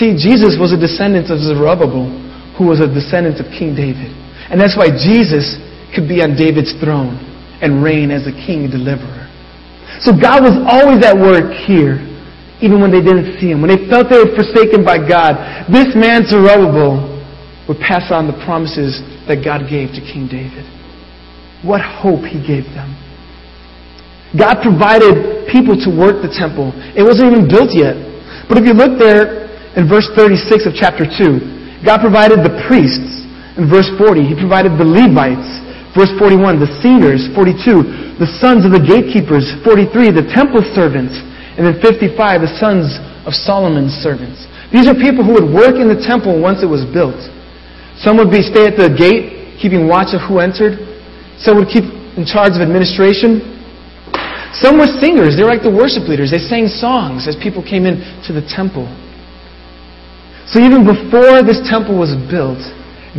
See, 0.00 0.16
Jesus 0.16 0.56
was 0.56 0.72
a 0.72 0.80
descendant 0.80 1.28
of 1.28 1.44
Zerubbabel 1.44 2.23
who 2.56 2.66
was 2.66 2.80
a 2.80 2.86
descendant 2.86 3.40
of 3.40 3.46
King 3.50 3.74
David. 3.74 4.14
And 4.50 4.60
that's 4.60 4.76
why 4.76 4.92
Jesus 4.92 5.58
could 5.94 6.06
be 6.06 6.22
on 6.22 6.36
David's 6.36 6.74
throne 6.82 7.18
and 7.62 7.82
reign 7.82 8.10
as 8.10 8.26
a 8.26 8.34
king 8.34 8.68
deliverer. 8.68 9.24
So 10.02 10.12
God 10.12 10.42
was 10.42 10.54
always 10.66 11.00
at 11.06 11.14
work 11.14 11.54
here, 11.64 12.02
even 12.60 12.82
when 12.82 12.90
they 12.90 13.00
didn't 13.00 13.38
see 13.38 13.54
him. 13.54 13.62
When 13.62 13.70
they 13.70 13.88
felt 13.88 14.10
they 14.10 14.18
were 14.18 14.34
forsaken 14.34 14.84
by 14.84 14.98
God, 14.98 15.38
this 15.70 15.94
man 15.94 16.26
Zerubbabel 16.26 17.14
would 17.70 17.80
pass 17.80 18.12
on 18.12 18.26
the 18.26 18.36
promises 18.44 19.00
that 19.30 19.40
God 19.40 19.70
gave 19.70 19.94
to 19.96 20.02
King 20.02 20.28
David. 20.28 20.66
What 21.64 21.80
hope 21.80 22.26
he 22.28 22.42
gave 22.42 22.68
them. 22.76 22.92
God 24.36 24.60
provided 24.60 25.46
people 25.48 25.78
to 25.86 25.88
work 25.88 26.20
the 26.20 26.28
temple. 26.28 26.74
It 26.92 27.06
wasn't 27.06 27.32
even 27.32 27.46
built 27.46 27.70
yet. 27.72 27.96
But 28.50 28.58
if 28.58 28.66
you 28.66 28.74
look 28.74 28.98
there 28.98 29.48
in 29.78 29.88
verse 29.88 30.10
36 30.12 30.66
of 30.68 30.74
chapter 30.74 31.06
2, 31.06 31.63
God 31.84 32.00
provided 32.00 32.40
the 32.40 32.56
priests 32.64 33.28
in 33.60 33.68
verse 33.68 33.92
40. 34.00 34.24
He 34.24 34.34
provided 34.34 34.80
the 34.80 34.88
Levites, 34.88 35.46
verse 35.92 36.10
41, 36.16 36.58
the 36.58 36.72
singers, 36.80 37.28
42, 37.36 38.16
the 38.18 38.30
sons 38.40 38.64
of 38.64 38.72
the 38.72 38.80
gatekeepers, 38.80 39.46
43, 39.62 40.10
the 40.10 40.26
temple 40.32 40.64
servants, 40.72 41.12
and 41.54 41.62
then 41.68 41.76
55, 41.78 42.16
the 42.40 42.52
sons 42.58 42.98
of 43.28 43.36
Solomon's 43.36 43.94
servants. 44.00 44.48
These 44.72 44.88
are 44.90 44.96
people 44.96 45.22
who 45.22 45.38
would 45.38 45.46
work 45.46 45.76
in 45.76 45.86
the 45.86 46.00
temple 46.00 46.40
once 46.40 46.64
it 46.64 46.70
was 46.70 46.82
built. 46.88 47.20
Some 48.02 48.18
would 48.18 48.32
be 48.32 48.42
stay 48.42 48.66
at 48.66 48.74
the 48.74 48.90
gate, 48.90 49.60
keeping 49.62 49.86
watch 49.86 50.16
of 50.16 50.24
who 50.26 50.42
entered. 50.42 50.80
Some 51.38 51.60
would 51.62 51.70
keep 51.70 51.86
in 52.18 52.26
charge 52.26 52.58
of 52.58 52.62
administration. 52.64 53.54
Some 54.56 54.78
were 54.78 54.90
singers. 54.98 55.36
They 55.36 55.42
were 55.42 55.50
like 55.50 55.62
the 55.62 55.70
worship 55.70 56.06
leaders. 56.10 56.30
They 56.30 56.42
sang 56.42 56.66
songs 56.66 57.26
as 57.26 57.34
people 57.38 57.62
came 57.62 57.86
in 57.86 58.02
to 58.26 58.32
the 58.34 58.42
temple. 58.42 58.86
So 60.50 60.60
even 60.60 60.84
before 60.84 61.40
this 61.40 61.62
temple 61.64 61.96
was 61.96 62.12
built, 62.28 62.60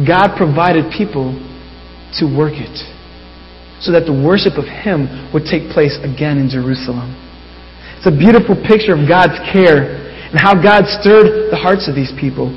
God 0.05 0.37
provided 0.37 0.91
people 0.93 1.33
to 2.21 2.23
work 2.29 2.55
it 2.55 2.75
so 3.81 3.91
that 3.91 4.07
the 4.07 4.13
worship 4.13 4.55
of 4.55 4.65
Him 4.65 5.09
would 5.33 5.43
take 5.43 5.71
place 5.71 5.97
again 5.99 6.37
in 6.37 6.47
Jerusalem. 6.47 7.11
It's 7.97 8.07
a 8.07 8.13
beautiful 8.13 8.55
picture 8.55 8.93
of 8.93 9.07
God's 9.07 9.35
care 9.49 10.05
and 10.29 10.37
how 10.37 10.53
God 10.53 10.85
stirred 10.85 11.49
the 11.49 11.57
hearts 11.57 11.87
of 11.89 11.95
these 11.95 12.13
people. 12.15 12.53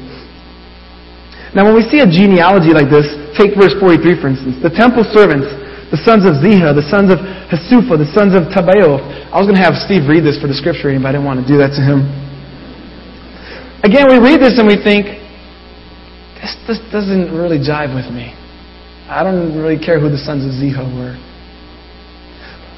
Now, 1.57 1.65
when 1.65 1.73
we 1.73 1.85
see 1.89 2.05
a 2.05 2.09
genealogy 2.09 2.77
like 2.77 2.93
this, 2.93 3.09
take 3.33 3.57
verse 3.57 3.73
43 3.81 4.21
for 4.21 4.29
instance. 4.29 4.61
The 4.61 4.69
temple 4.69 5.09
servants, 5.09 5.49
the 5.89 6.01
sons 6.05 6.29
of 6.29 6.45
Ziha, 6.45 6.77
the 6.77 6.85
sons 6.93 7.09
of 7.09 7.25
Hasupha, 7.49 7.97
the 7.97 8.11
sons 8.13 8.37
of 8.37 8.53
Tabbaoth. 8.53 9.01
I 9.33 9.41
was 9.41 9.49
going 9.49 9.57
to 9.57 9.65
have 9.65 9.81
Steve 9.81 10.05
read 10.05 10.21
this 10.21 10.37
for 10.37 10.47
the 10.47 10.57
scripture 10.57 10.93
reading, 10.93 11.01
but 11.01 11.17
I 11.17 11.17
didn't 11.17 11.25
want 11.25 11.41
to 11.41 11.49
do 11.49 11.57
that 11.65 11.73
to 11.81 11.83
him. 11.83 12.28
Again, 13.85 14.11
we 14.11 14.19
read 14.19 14.43
this 14.43 14.59
and 14.59 14.67
we 14.67 14.75
think, 14.75 15.07
this, 16.43 16.55
this 16.67 16.79
doesn't 16.91 17.31
really 17.31 17.59
jive 17.59 17.95
with 17.95 18.11
me. 18.11 18.35
I 19.07 19.23
don't 19.23 19.57
really 19.57 19.79
care 19.79 19.99
who 19.99 20.11
the 20.11 20.19
sons 20.19 20.45
of 20.45 20.51
Ziha 20.51 20.83
were. 20.83 21.17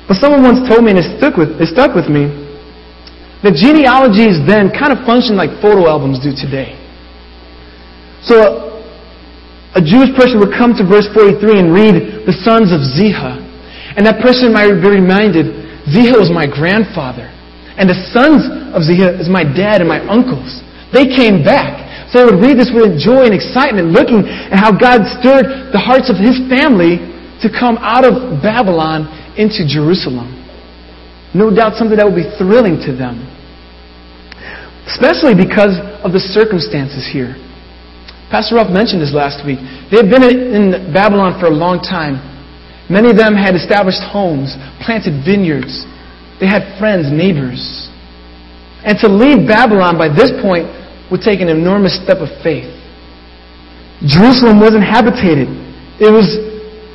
But 0.06 0.16
someone 0.16 0.42
once 0.42 0.68
told 0.68 0.84
me, 0.84 0.90
and 0.92 0.98
it 0.98 1.08
stuck 1.18 1.36
with, 1.36 1.56
it 1.60 1.68
stuck 1.72 1.94
with 1.94 2.06
me, 2.10 2.28
that 3.40 3.56
genealogies 3.56 4.36
then 4.44 4.68
kind 4.68 4.92
of 4.92 5.00
function 5.08 5.36
like 5.36 5.48
photo 5.64 5.88
albums 5.88 6.20
do 6.20 6.36
today. 6.36 6.76
So 8.20 8.36
a, 8.36 9.80
a 9.80 9.82
Jewish 9.82 10.12
person 10.12 10.36
would 10.38 10.52
come 10.52 10.76
to 10.76 10.84
verse 10.84 11.08
43 11.16 11.40
and 11.56 11.72
read 11.72 12.28
the 12.28 12.36
sons 12.44 12.68
of 12.70 12.84
Ziha. 12.84 13.40
And 13.96 14.04
that 14.04 14.20
person 14.20 14.52
might 14.52 14.68
be 14.68 14.90
reminded, 15.00 15.48
Ziha 15.88 16.20
was 16.20 16.28
my 16.28 16.44
grandfather. 16.44 17.32
And 17.80 17.88
the 17.88 17.96
sons 18.12 18.44
of 18.76 18.84
Ziha 18.84 19.16
is 19.16 19.32
my 19.32 19.42
dad 19.42 19.80
and 19.80 19.88
my 19.88 20.04
uncles. 20.04 20.60
They 20.92 21.06
came 21.06 21.42
back. 21.42 22.10
So 22.10 22.18
they 22.18 22.26
would 22.26 22.42
read 22.42 22.58
this 22.58 22.74
with 22.74 22.98
joy 22.98 23.30
and 23.30 23.34
excitement, 23.34 23.94
looking 23.94 24.26
at 24.26 24.58
how 24.58 24.74
God 24.74 25.06
stirred 25.22 25.70
the 25.70 25.78
hearts 25.78 26.10
of 26.10 26.18
his 26.18 26.42
family 26.50 26.98
to 27.38 27.46
come 27.46 27.78
out 27.78 28.02
of 28.02 28.42
Babylon 28.42 29.06
into 29.38 29.62
Jerusalem. 29.62 30.34
No 31.34 31.54
doubt 31.54 31.78
something 31.78 31.96
that 31.96 32.02
would 32.02 32.18
be 32.18 32.26
thrilling 32.34 32.82
to 32.82 32.90
them. 32.90 33.22
Especially 34.90 35.38
because 35.38 35.78
of 36.02 36.10
the 36.10 36.18
circumstances 36.18 37.06
here. 37.06 37.38
Pastor 38.34 38.58
Ralph 38.58 38.74
mentioned 38.74 39.02
this 39.02 39.14
last 39.14 39.46
week. 39.46 39.62
They 39.90 40.02
had 40.02 40.10
been 40.10 40.26
in 40.26 40.90
Babylon 40.90 41.38
for 41.38 41.46
a 41.46 41.54
long 41.54 41.78
time. 41.78 42.18
Many 42.90 43.10
of 43.10 43.16
them 43.16 43.38
had 43.38 43.54
established 43.54 44.02
homes, 44.02 44.58
planted 44.82 45.22
vineyards. 45.22 45.86
They 46.42 46.50
had 46.50 46.74
friends, 46.78 47.06
neighbors. 47.06 47.86
And 48.82 48.98
to 48.98 49.06
leave 49.06 49.46
Babylon 49.46 49.94
by 49.94 50.10
this 50.10 50.34
point 50.42 50.66
would 51.10 51.20
take 51.20 51.40
an 51.40 51.48
enormous 51.48 51.98
step 51.98 52.18
of 52.18 52.30
faith. 52.42 52.70
Jerusalem 54.06 54.60
wasn't 54.60 54.84
habitated. 54.84 55.48
It 56.00 56.08
was, 56.08 56.38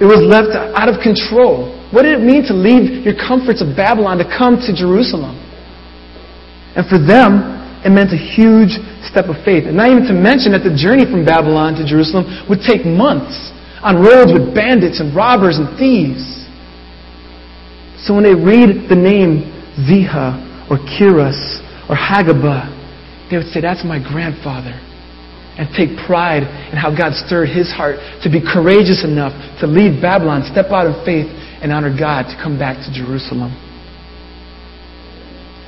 it 0.02 0.08
was 0.08 0.24
left 0.26 0.56
out 0.56 0.90
of 0.90 1.04
control. 1.04 1.70
What 1.92 2.04
did 2.04 2.18
it 2.20 2.24
mean 2.26 2.44
to 2.50 2.54
leave 2.54 3.06
your 3.06 3.14
comforts 3.14 3.62
of 3.62 3.76
Babylon 3.78 4.18
to 4.18 4.26
come 4.26 4.58
to 4.66 4.74
Jerusalem? 4.74 5.38
And 6.76 6.84
for 6.90 6.98
them, 6.98 7.56
it 7.86 7.94
meant 7.94 8.12
a 8.12 8.18
huge 8.18 8.82
step 9.06 9.30
of 9.30 9.38
faith. 9.46 9.70
And 9.70 9.78
not 9.78 9.94
even 9.94 10.10
to 10.10 10.14
mention 10.18 10.52
that 10.58 10.66
the 10.66 10.74
journey 10.74 11.06
from 11.06 11.24
Babylon 11.24 11.76
to 11.78 11.86
Jerusalem 11.86 12.26
would 12.50 12.60
take 12.66 12.84
months 12.84 13.54
on 13.86 14.02
roads 14.02 14.34
with 14.34 14.56
bandits 14.56 15.00
and 15.00 15.14
robbers 15.16 15.62
and 15.62 15.78
thieves. 15.78 16.26
So 18.02 18.18
when 18.18 18.26
they 18.26 18.34
read 18.34 18.90
the 18.90 18.98
name 18.98 19.54
Ziha 19.86 20.70
or 20.70 20.82
Keros 20.82 21.62
or 21.88 21.96
Hagabah, 21.96 22.75
they 23.30 23.38
would 23.38 23.50
say, 23.50 23.62
That's 23.62 23.84
my 23.84 23.98
grandfather. 24.02 24.74
And 25.56 25.72
take 25.72 25.96
pride 26.04 26.44
in 26.44 26.76
how 26.76 26.92
God 26.92 27.16
stirred 27.16 27.48
his 27.48 27.72
heart 27.72 27.96
to 28.24 28.30
be 28.30 28.44
courageous 28.44 29.08
enough 29.08 29.32
to 29.64 29.68
leave 29.68 30.02
Babylon, 30.04 30.44
step 30.44 30.68
out 30.68 30.84
in 30.84 30.96
faith, 31.08 31.32
and 31.64 31.72
honor 31.72 31.96
God 31.96 32.28
to 32.28 32.36
come 32.36 32.60
back 32.60 32.84
to 32.84 32.92
Jerusalem. 32.92 33.56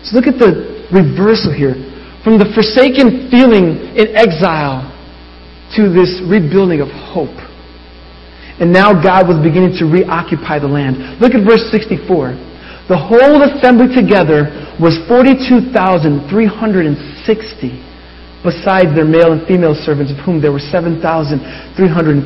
So 0.03 0.19
look 0.19 0.27
at 0.27 0.35
the 0.35 0.87
reversal 0.91 1.55
here. 1.55 1.75
From 2.23 2.35
the 2.35 2.51
forsaken 2.51 3.31
feeling 3.31 3.95
in 3.95 4.11
exile 4.11 4.91
to 5.79 5.87
this 5.87 6.19
rebuilding 6.27 6.83
of 6.83 6.91
hope. 6.91 7.35
And 8.59 8.73
now 8.73 8.91
God 8.91 9.27
was 9.27 9.39
beginning 9.39 9.79
to 9.79 9.85
reoccupy 9.85 10.59
the 10.59 10.67
land. 10.67 11.21
Look 11.21 11.31
at 11.31 11.47
verse 11.47 11.63
64. 11.71 12.35
The 12.87 12.95
whole 12.95 13.43
assembly 13.43 13.91
together 13.91 14.47
was 14.79 14.95
42,360, 15.11 16.31
besides 18.47 18.95
their 18.95 19.03
male 19.03 19.35
and 19.35 19.43
female 19.43 19.75
servants, 19.75 20.15
of 20.15 20.23
whom 20.23 20.39
there 20.39 20.55
were 20.55 20.63
7,337, 20.63 22.23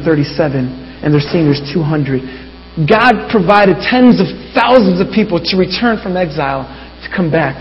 and 1.02 1.10
their 1.10 1.26
seniors 1.34 1.58
200. 1.74 2.86
God 2.86 3.26
provided 3.34 3.82
tens 3.82 4.22
of 4.22 4.30
thousands 4.54 5.02
of 5.02 5.10
people 5.10 5.42
to 5.42 5.58
return 5.58 5.98
from 5.98 6.14
exile 6.14 6.70
to 7.02 7.10
come 7.10 7.34
back 7.34 7.58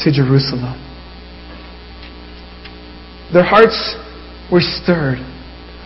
to 0.00 0.08
Jerusalem. 0.08 0.72
Their 3.28 3.44
hearts 3.44 3.76
were 4.50 4.64
stirred. 4.64 5.20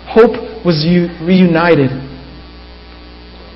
Hope 0.07 0.39
was 0.65 0.87
reunited. 0.87 1.91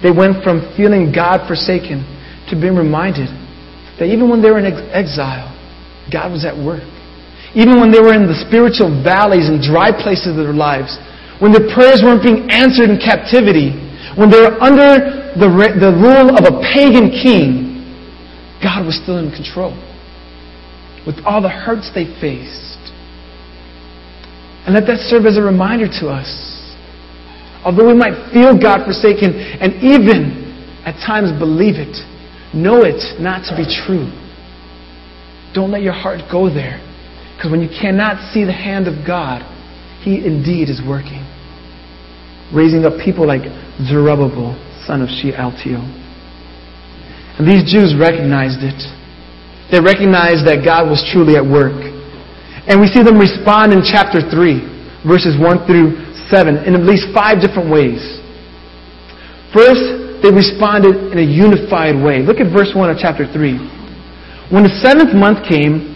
They 0.03 0.11
went 0.11 0.43
from 0.43 0.75
feeling 0.75 1.15
God 1.15 1.47
forsaken 1.47 2.19
to 2.51 2.57
be 2.59 2.69
reminded 2.69 3.31
that 3.99 4.07
even 4.07 4.29
when 4.29 4.43
they 4.43 4.51
were 4.51 4.59
in 4.59 4.67
exile, 4.93 5.51
God 6.11 6.33
was 6.33 6.45
at 6.45 6.57
work. 6.57 6.85
Even 7.55 7.81
when 7.81 7.91
they 7.91 7.99
were 7.99 8.15
in 8.15 8.27
the 8.31 8.39
spiritual 8.47 8.91
valleys 9.03 9.51
and 9.51 9.63
dry 9.63 9.91
places 9.91 10.35
of 10.35 10.37
their 10.37 10.55
lives, 10.55 10.99
when 11.43 11.51
their 11.51 11.67
prayers 11.73 12.03
weren't 12.03 12.23
being 12.23 12.51
answered 12.51 12.91
in 12.91 12.99
captivity, 12.99 13.75
when 14.15 14.31
they 14.31 14.39
were 14.39 14.55
under 14.63 15.35
the, 15.35 15.49
the 15.79 15.93
rule 15.95 16.35
of 16.35 16.47
a 16.47 16.55
pagan 16.63 17.11
king, 17.11 17.71
God 18.63 18.87
was 18.87 18.99
still 18.99 19.19
in 19.19 19.31
control. 19.31 19.75
With 21.07 21.17
all 21.25 21.41
the 21.41 21.51
hurts 21.51 21.91
they 21.95 22.05
faced. 22.21 22.79
And 24.67 24.75
let 24.75 24.87
that 24.87 25.01
serve 25.09 25.25
as 25.25 25.39
a 25.39 25.43
reminder 25.43 25.89
to 26.01 26.09
us. 26.13 26.29
Although 27.65 27.89
we 27.89 27.95
might 27.95 28.33
feel 28.33 28.57
God 28.57 28.85
forsaken 28.85 29.33
and 29.35 29.75
even 29.81 30.81
at 30.85 30.97
times 31.05 31.33
believe 31.39 31.77
it, 31.77 31.97
Know 32.55 32.83
it 32.83 33.21
not 33.21 33.47
to 33.51 33.55
be 33.55 33.63
true. 33.63 34.11
Don't 35.55 35.71
let 35.71 35.83
your 35.83 35.95
heart 35.95 36.21
go 36.31 36.53
there. 36.53 36.83
Because 37.37 37.51
when 37.51 37.63
you 37.63 37.71
cannot 37.71 38.19
see 38.35 38.45
the 38.45 38.53
hand 38.53 38.87
of 38.87 39.07
God, 39.07 39.43
He 40.03 40.25
indeed 40.27 40.69
is 40.69 40.83
working. 40.83 41.23
Raising 42.53 42.85
up 42.85 42.99
people 42.99 43.27
like 43.27 43.47
Zerubbabel, 43.87 44.59
son 44.85 45.03
of 45.03 45.09
Shealtiel. 45.09 45.87
And 47.39 47.47
these 47.47 47.65
Jews 47.71 47.95
recognized 47.95 48.61
it. 48.61 48.77
They 49.71 49.79
recognized 49.79 50.45
that 50.51 50.67
God 50.67 50.91
was 50.91 51.01
truly 51.15 51.39
at 51.39 51.47
work. 51.47 51.79
And 52.67 52.83
we 52.83 52.91
see 52.91 53.03
them 53.07 53.17
respond 53.17 53.73
in 53.73 53.87
chapter 53.87 54.21
3, 54.21 55.07
verses 55.07 55.39
1 55.39 55.67
through 55.67 55.97
7, 56.29 56.67
in 56.67 56.75
at 56.75 56.83
least 56.83 57.09
five 57.15 57.41
different 57.41 57.71
ways. 57.71 58.03
First, 59.55 60.10
they 60.23 60.31
responded 60.31 61.13
in 61.13 61.19
a 61.19 61.25
unified 61.25 61.97
way. 61.97 62.21
Look 62.21 62.41
at 62.41 62.53
verse 62.53 62.73
1 62.75 62.91
of 62.91 62.97
chapter 63.01 63.25
3. 63.25 63.57
When 64.53 64.65
the 64.65 64.75
seventh 64.83 65.15
month 65.15 65.47
came, 65.49 65.91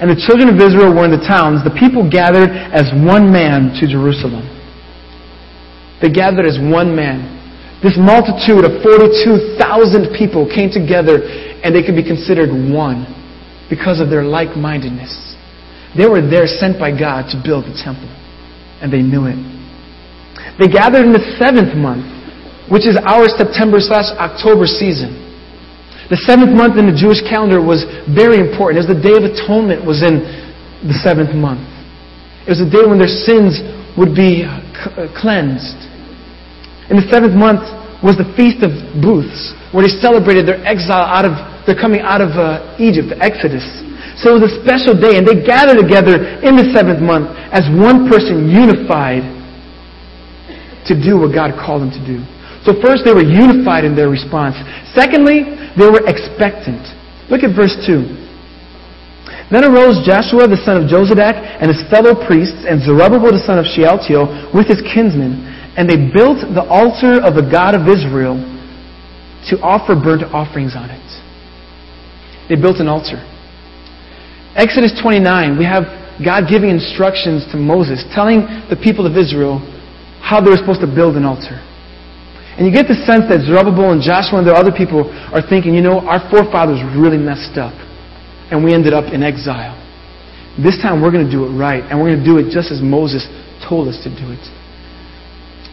and 0.00 0.10
the 0.10 0.18
children 0.18 0.50
of 0.50 0.58
Israel 0.58 0.90
were 0.90 1.06
in 1.06 1.14
the 1.14 1.22
towns, 1.22 1.62
the 1.62 1.72
people 1.72 2.02
gathered 2.02 2.50
as 2.50 2.90
one 2.92 3.30
man 3.30 3.72
to 3.78 3.86
Jerusalem. 3.86 4.42
They 6.02 6.10
gathered 6.10 6.44
as 6.44 6.58
one 6.58 6.92
man. 6.92 7.30
This 7.80 7.94
multitude 7.94 8.66
of 8.66 8.82
42,000 8.82 10.12
people 10.18 10.50
came 10.50 10.68
together 10.68 11.22
and 11.62 11.70
they 11.70 11.80
could 11.80 11.94
be 11.94 12.02
considered 12.02 12.50
one 12.50 13.06
because 13.70 14.00
of 14.00 14.10
their 14.10 14.24
like 14.24 14.56
mindedness. 14.56 15.14
They 15.96 16.10
were 16.10 16.20
there 16.20 16.46
sent 16.46 16.76
by 16.76 16.90
God 16.90 17.30
to 17.30 17.38
build 17.38 17.64
the 17.70 17.76
temple, 17.78 18.10
and 18.82 18.92
they 18.92 19.00
knew 19.00 19.30
it. 19.30 19.38
They 20.58 20.66
gathered 20.66 21.06
in 21.06 21.14
the 21.14 21.22
seventh 21.38 21.72
month 21.78 22.04
which 22.70 22.88
is 22.88 22.96
our 23.04 23.28
September 23.28 23.80
slash 23.80 24.08
October 24.16 24.64
season. 24.64 25.24
The 26.12 26.20
seventh 26.28 26.52
month 26.52 26.76
in 26.76 26.84
the 26.84 26.96
Jewish 26.96 27.24
calendar 27.24 27.64
was 27.64 27.84
very 28.12 28.36
important, 28.36 28.84
as 28.84 28.88
the 28.88 28.96
Day 28.96 29.16
of 29.16 29.24
Atonement 29.24 29.84
was 29.84 30.04
in 30.04 30.20
the 30.84 30.96
seventh 31.00 31.32
month. 31.32 31.64
It 32.44 32.52
was 32.52 32.60
a 32.60 32.68
day 32.68 32.84
when 32.84 33.00
their 33.00 33.08
sins 33.08 33.56
would 33.96 34.12
be 34.12 34.44
cleansed. 35.16 35.80
In 36.92 37.00
the 37.00 37.06
seventh 37.08 37.32
month 37.32 37.64
was 38.04 38.20
the 38.20 38.28
Feast 38.36 38.60
of 38.60 38.76
Booths, 39.00 39.56
where 39.72 39.80
they 39.80 39.92
celebrated 40.04 40.44
their 40.44 40.60
exile 40.60 41.08
out 41.08 41.24
of, 41.24 41.32
their 41.64 41.72
coming 41.76 42.04
out 42.04 42.20
of 42.20 42.36
uh, 42.36 42.76
Egypt, 42.76 43.08
the 43.08 43.18
Exodus. 43.24 43.64
So 44.20 44.36
it 44.36 44.44
was 44.44 44.52
a 44.52 44.60
special 44.60 44.92
day, 44.92 45.16
and 45.16 45.24
they 45.24 45.40
gathered 45.40 45.80
together 45.80 46.20
in 46.44 46.60
the 46.60 46.68
seventh 46.76 47.00
month 47.00 47.32
as 47.48 47.64
one 47.72 48.04
person 48.12 48.52
unified 48.52 49.24
to 50.84 50.92
do 50.92 51.16
what 51.16 51.32
God 51.32 51.56
called 51.56 51.80
them 51.80 51.92
to 51.96 52.02
do. 52.04 52.20
So 52.64 52.72
first, 52.80 53.04
they 53.04 53.12
were 53.12 53.24
unified 53.24 53.84
in 53.84 53.94
their 53.94 54.08
response. 54.08 54.56
Secondly, 54.96 55.52
they 55.76 55.88
were 55.88 56.00
expectant. 56.08 56.80
Look 57.28 57.44
at 57.44 57.52
verse 57.52 57.76
2. 57.84 58.24
Then 59.52 59.68
arose 59.68 60.00
Joshua 60.08 60.48
the 60.48 60.56
son 60.64 60.80
of 60.80 60.88
Jozadak 60.88 61.36
and 61.60 61.68
his 61.68 61.84
fellow 61.92 62.16
priests 62.16 62.64
and 62.64 62.80
Zerubbabel 62.80 63.36
the 63.36 63.44
son 63.44 63.60
of 63.60 63.68
Shealtiel 63.68 64.50
with 64.56 64.66
his 64.66 64.80
kinsmen, 64.80 65.44
and 65.76 65.84
they 65.84 66.00
built 66.08 66.40
the 66.40 66.64
altar 66.64 67.20
of 67.20 67.36
the 67.36 67.44
God 67.44 67.76
of 67.76 67.84
Israel 67.84 68.40
to 69.52 69.60
offer 69.60 69.92
burnt 69.92 70.24
offerings 70.32 70.72
on 70.72 70.88
it. 70.88 71.04
They 72.48 72.56
built 72.56 72.80
an 72.80 72.88
altar. 72.88 73.20
Exodus 74.56 74.96
29, 74.96 75.58
we 75.58 75.64
have 75.68 75.84
God 76.24 76.48
giving 76.48 76.70
instructions 76.70 77.44
to 77.52 77.56
Moses, 77.60 78.04
telling 78.14 78.46
the 78.70 78.78
people 78.80 79.04
of 79.04 79.16
Israel 79.16 79.60
how 80.24 80.40
they 80.40 80.48
were 80.48 80.56
supposed 80.56 80.80
to 80.80 80.88
build 80.88 81.16
an 81.20 81.24
altar. 81.24 81.60
And 82.54 82.62
you 82.62 82.70
get 82.70 82.86
the 82.86 82.94
sense 83.02 83.26
that 83.26 83.42
Zerubbabel 83.42 83.90
and 83.90 83.98
Joshua 83.98 84.38
and 84.38 84.46
the 84.46 84.54
other 84.54 84.70
people 84.70 85.10
are 85.34 85.42
thinking, 85.42 85.74
you 85.74 85.82
know, 85.82 86.06
our 86.06 86.22
forefathers 86.30 86.78
really 86.94 87.18
messed 87.18 87.58
up. 87.58 87.74
And 88.54 88.62
we 88.62 88.70
ended 88.70 88.94
up 88.94 89.10
in 89.10 89.26
exile. 89.26 89.74
This 90.54 90.78
time 90.78 91.02
we're 91.02 91.10
going 91.10 91.26
to 91.26 91.34
do 91.34 91.50
it 91.50 91.52
right. 91.58 91.82
And 91.82 91.98
we're 91.98 92.14
going 92.14 92.22
to 92.22 92.28
do 92.28 92.38
it 92.38 92.54
just 92.54 92.70
as 92.70 92.78
Moses 92.78 93.26
told 93.66 93.90
us 93.90 93.98
to 94.06 94.10
do 94.10 94.30
it. 94.30 94.42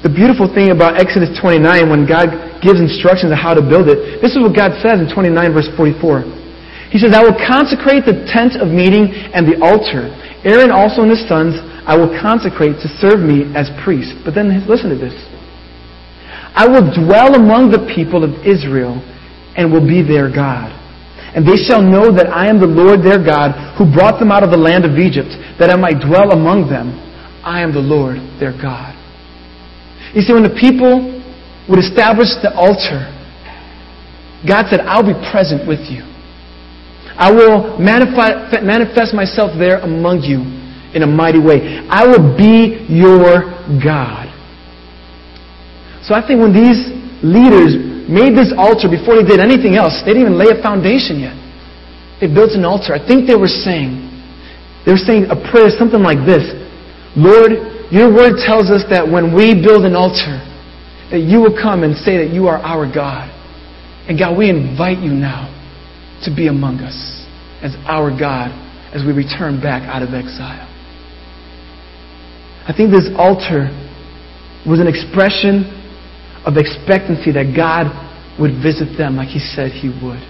The 0.02 0.10
beautiful 0.10 0.50
thing 0.50 0.74
about 0.74 0.98
Exodus 0.98 1.30
29, 1.38 1.62
when 1.86 2.10
God 2.10 2.34
gives 2.66 2.82
instructions 2.82 3.30
on 3.30 3.38
how 3.38 3.54
to 3.54 3.62
build 3.62 3.86
it, 3.86 4.18
this 4.18 4.34
is 4.34 4.42
what 4.42 4.58
God 4.58 4.74
says 4.82 4.98
in 4.98 5.06
29 5.06 5.38
verse 5.54 5.70
44. 5.78 6.26
He 6.90 6.98
says, 6.98 7.14
I 7.14 7.22
will 7.22 7.38
consecrate 7.38 8.10
the 8.10 8.26
tent 8.26 8.58
of 8.58 8.74
meeting 8.74 9.14
and 9.38 9.46
the 9.46 9.62
altar. 9.62 10.10
Aaron 10.42 10.74
also 10.74 11.06
and 11.06 11.14
his 11.14 11.22
sons 11.30 11.54
I 11.86 11.94
will 11.98 12.10
consecrate 12.18 12.82
to 12.82 12.90
serve 12.98 13.22
me 13.22 13.54
as 13.54 13.70
priests. 13.86 14.14
But 14.26 14.34
then 14.34 14.50
listen 14.66 14.90
to 14.90 14.98
this. 14.98 15.14
I 16.54 16.68
will 16.68 16.92
dwell 16.92 17.36
among 17.36 17.72
the 17.72 17.88
people 17.96 18.24
of 18.24 18.46
Israel 18.46 19.00
and 19.56 19.72
will 19.72 19.86
be 19.86 20.02
their 20.04 20.28
God. 20.28 20.72
And 21.34 21.48
they 21.48 21.56
shall 21.56 21.82
know 21.82 22.12
that 22.12 22.28
I 22.28 22.48
am 22.48 22.60
the 22.60 22.68
Lord 22.68 23.04
their 23.04 23.24
God 23.24 23.56
who 23.80 23.88
brought 23.88 24.20
them 24.20 24.32
out 24.32 24.44
of 24.44 24.52
the 24.52 24.60
land 24.60 24.84
of 24.84 25.00
Egypt, 25.00 25.32
that 25.60 25.72
I 25.72 25.78
might 25.80 26.04
dwell 26.04 26.32
among 26.32 26.68
them. 26.68 26.92
I 27.44 27.62
am 27.62 27.72
the 27.72 27.80
Lord 27.80 28.20
their 28.40 28.52
God. 28.52 28.96
You 30.14 30.22
see, 30.22 30.34
when 30.34 30.44
the 30.44 30.56
people 30.60 31.24
would 31.70 31.80
establish 31.80 32.28
the 32.44 32.52
altar, 32.52 33.08
God 34.44 34.68
said, 34.68 34.82
I'll 34.82 35.08
be 35.08 35.16
present 35.32 35.68
with 35.68 35.88
you. 35.88 36.04
I 37.16 37.32
will 37.32 37.80
manifest 37.80 39.14
myself 39.14 39.52
there 39.58 39.80
among 39.80 40.24
you 40.24 40.42
in 40.92 41.04
a 41.04 41.08
mighty 41.08 41.40
way. 41.40 41.88
I 41.88 42.08
will 42.08 42.36
be 42.36 42.84
your 42.90 43.48
God. 43.80 44.28
So 46.04 46.18
I 46.18 46.26
think 46.26 46.42
when 46.42 46.54
these 46.54 46.90
leaders 47.22 47.78
made 48.10 48.34
this 48.34 48.50
altar 48.58 48.90
before 48.90 49.22
they 49.22 49.28
did 49.28 49.40
anything 49.40 49.78
else, 49.78 50.02
they 50.02 50.18
didn't 50.18 50.34
even 50.34 50.38
lay 50.38 50.50
a 50.50 50.60
foundation 50.62 51.22
yet. 51.22 51.38
They 52.20 52.28
built 52.28 52.54
an 52.58 52.66
altar. 52.66 52.94
I 52.94 53.02
think 53.02 53.26
they 53.26 53.38
were 53.38 53.50
saying, 53.50 54.10
they 54.86 54.94
were 54.94 55.02
saying 55.02 55.30
a 55.30 55.38
prayer, 55.38 55.70
something 55.78 56.02
like 56.02 56.26
this 56.26 56.46
Lord, 57.16 57.52
your 57.92 58.08
word 58.08 58.40
tells 58.40 58.72
us 58.72 58.88
that 58.90 59.04
when 59.04 59.36
we 59.36 59.52
build 59.54 59.84
an 59.84 59.96
altar, 59.96 60.40
that 61.12 61.20
you 61.20 61.42
will 61.44 61.52
come 61.52 61.84
and 61.84 61.96
say 61.96 62.24
that 62.24 62.32
you 62.34 62.48
are 62.48 62.58
our 62.58 62.88
God. 62.88 63.28
And 64.08 64.18
God, 64.18 64.38
we 64.38 64.50
invite 64.50 65.00
you 65.00 65.12
now 65.12 65.52
to 66.24 66.34
be 66.34 66.48
among 66.48 66.80
us 66.80 66.96
as 67.62 67.76
our 67.86 68.10
God 68.10 68.50
as 68.96 69.04
we 69.04 69.12
return 69.12 69.60
back 69.60 69.84
out 69.84 70.02
of 70.02 70.14
exile. 70.14 70.68
I 72.68 72.74
think 72.76 72.92
this 72.92 73.10
altar 73.18 73.68
was 74.64 74.80
an 74.80 74.88
expression 74.88 75.81
of 76.46 76.58
expectancy 76.58 77.32
that 77.32 77.54
God 77.56 77.90
would 78.40 78.62
visit 78.62 78.98
them 78.98 79.16
like 79.16 79.30
He 79.30 79.40
said 79.40 79.72
He 79.72 79.90
would. 79.90 80.22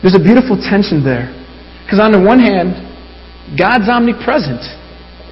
There's 0.00 0.14
a 0.14 0.22
beautiful 0.22 0.56
tension 0.56 1.02
there. 1.02 1.34
Because 1.84 1.98
on 2.00 2.12
the 2.12 2.20
one 2.20 2.38
hand, 2.38 2.76
God's 3.58 3.88
omnipresent. 3.88 4.62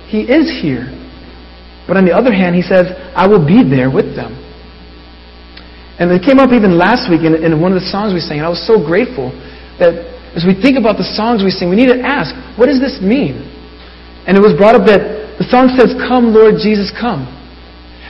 He 0.09 0.27
is 0.27 0.51
here. 0.63 0.91
But 1.87 1.97
on 1.97 2.05
the 2.05 2.13
other 2.13 2.33
hand, 2.33 2.57
He 2.57 2.63
says, 2.63 2.91
I 3.15 3.29
will 3.29 3.45
be 3.45 3.63
there 3.63 3.91
with 3.91 4.17
them. 4.17 4.35
And 5.97 6.13
it 6.13 6.21
came 6.21 6.39
up 6.39 6.53
even 6.53 6.77
last 6.77 7.09
week 7.09 7.25
in, 7.25 7.33
in 7.41 7.57
one 7.61 7.73
of 7.73 7.81
the 7.81 7.89
songs 7.89 8.13
we 8.13 8.21
sang, 8.21 8.37
and 8.39 8.47
I 8.47 8.53
was 8.53 8.61
so 8.67 8.77
grateful 8.77 9.33
that 9.81 9.97
as 10.37 10.45
we 10.45 10.53
think 10.53 10.77
about 10.77 11.01
the 11.01 11.09
songs 11.17 11.41
we 11.41 11.49
sing, 11.49 11.73
we 11.73 11.77
need 11.77 11.89
to 11.89 12.05
ask, 12.05 12.37
what 12.61 12.69
does 12.69 12.77
this 12.77 13.01
mean? 13.01 13.41
And 14.29 14.37
it 14.37 14.45
was 14.45 14.53
brought 14.53 14.77
up 14.77 14.85
that 14.85 15.41
the 15.41 15.47
song 15.49 15.73
says, 15.73 15.97
Come, 15.97 16.33
Lord 16.35 16.61
Jesus, 16.61 16.93
come. 16.93 17.25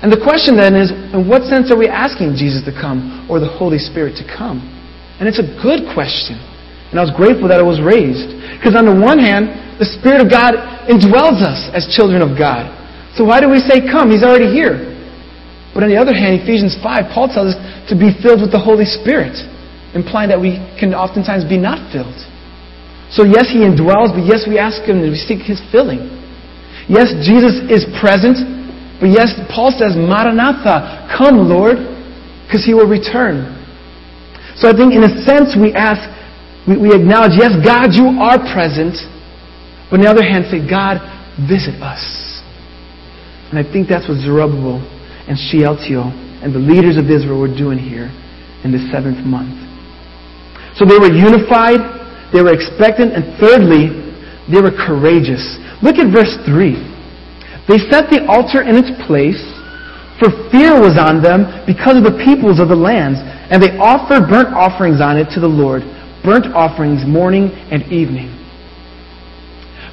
And 0.05 0.13
the 0.13 0.21
question 0.21 0.61
then 0.61 0.77
is, 0.77 0.93
in 0.93 1.25
what 1.25 1.49
sense 1.49 1.73
are 1.73 1.79
we 1.79 1.89
asking 1.89 2.37
Jesus 2.37 2.61
to 2.69 2.73
come 2.73 3.25
or 3.31 3.41
the 3.41 3.49
Holy 3.49 3.81
Spirit 3.81 4.17
to 4.21 4.25
come? 4.29 4.61
And 5.17 5.25
it's 5.25 5.41
a 5.41 5.49
good 5.65 5.89
question. 5.97 6.37
And 6.93 7.01
I 7.01 7.03
was 7.03 7.13
grateful 7.17 7.49
that 7.49 7.59
it 7.59 7.67
was 7.67 7.81
raised. 7.81 8.31
Because 8.57 8.77
on 8.77 8.85
the 8.85 8.95
one 8.95 9.17
hand, 9.17 9.49
the 9.81 9.89
Spirit 9.89 10.21
of 10.21 10.29
God 10.29 10.57
indwells 10.89 11.41
us 11.41 11.69
as 11.73 11.89
children 11.89 12.21
of 12.21 12.37
God. 12.37 12.69
So 13.17 13.25
why 13.25 13.41
do 13.41 13.49
we 13.49 13.59
say 13.59 13.81
come? 13.81 14.13
He's 14.13 14.25
already 14.25 14.53
here. 14.53 14.93
But 15.73 15.85
on 15.85 15.93
the 15.93 16.01
other 16.01 16.17
hand, 16.17 16.41
Ephesians 16.41 16.77
5, 16.81 17.13
Paul 17.13 17.29
tells 17.29 17.53
us 17.53 17.59
to 17.89 17.95
be 17.97 18.13
filled 18.25 18.41
with 18.41 18.53
the 18.53 18.61
Holy 18.61 18.89
Spirit, 18.89 19.37
implying 19.93 20.33
that 20.33 20.41
we 20.41 20.57
can 20.81 20.97
oftentimes 20.97 21.45
be 21.45 21.61
not 21.61 21.81
filled. 21.93 22.17
So 23.13 23.29
yes, 23.29 23.53
He 23.53 23.61
indwells, 23.61 24.17
but 24.17 24.25
yes, 24.25 24.49
we 24.49 24.57
ask 24.57 24.81
Him 24.85 25.05
and 25.05 25.13
we 25.13 25.21
seek 25.21 25.45
His 25.45 25.61
filling. 25.69 26.09
Yes, 26.89 27.13
Jesus 27.21 27.61
is 27.69 27.85
present, 28.01 28.41
but 29.01 29.13
yes, 29.13 29.37
Paul 29.53 29.71
says, 29.77 29.93
Maranatha, 29.93 31.11
come, 31.13 31.49
Lord, 31.49 31.77
because 32.47 32.65
He 32.65 32.73
will 32.73 32.89
return. 32.89 33.53
So 34.57 34.69
I 34.69 34.73
think 34.73 34.97
in 34.97 35.05
a 35.05 35.13
sense 35.29 35.53
we 35.53 35.77
ask, 35.77 36.01
we, 36.65 36.81
we 36.81 36.91
acknowledge, 36.97 37.37
yes, 37.37 37.53
God, 37.61 37.93
you 37.93 38.09
are 38.17 38.41
present, 38.57 38.97
but 39.93 40.01
on 40.01 40.03
the 40.03 40.09
other 40.09 40.25
hand, 40.25 40.49
say, 40.49 40.65
God, 40.65 40.97
visit 41.45 41.77
us. 41.85 42.01
And 43.53 43.61
I 43.61 43.65
think 43.65 43.87
that's 43.87 44.09
what 44.09 44.17
Zerubbabel 44.19 44.81
and 45.29 45.37
Shealtiel 45.37 46.09
and 46.41 46.57
the 46.57 46.59
leaders 46.63 46.97
of 46.97 47.13
Israel 47.13 47.39
were 47.39 47.53
doing 47.53 47.79
here 47.79 48.09
in 48.65 48.73
the 48.73 48.81
seventh 48.89 49.21
month. 49.29 49.55
So 50.81 50.89
they 50.89 50.97
were 50.97 51.13
unified, 51.13 51.85
they 52.33 52.41
were 52.41 52.57
expectant, 52.57 53.13
and 53.13 53.37
thirdly, 53.39 53.93
they 54.49 54.65
were 54.65 54.73
courageous. 54.73 55.45
Look 55.85 56.01
at 56.01 56.09
verse 56.09 56.33
3. 56.49 56.96
They 57.69 57.79
set 57.91 58.09
the 58.11 58.27
altar 58.31 58.63
in 58.63 58.79
its 58.79 58.91
place, 59.07 59.43
for 60.23 60.31
fear 60.51 60.79
was 60.79 60.97
on 60.97 61.21
them 61.21 61.67
because 61.67 61.99
of 61.99 62.05
the 62.07 62.17
peoples 62.23 62.63
of 62.63 62.69
the 62.69 62.79
lands, 62.79 63.19
and 63.51 63.63
they 63.63 63.77
offered 63.77 64.31
burnt 64.31 64.55
offerings 64.55 65.03
on 65.03 65.19
it 65.19 65.29
to 65.35 65.41
the 65.41 65.51
Lord, 65.51 65.83
burnt 66.23 66.47
offerings 66.55 67.03
morning 67.07 67.51
and 67.71 67.83
evening. 67.93 68.31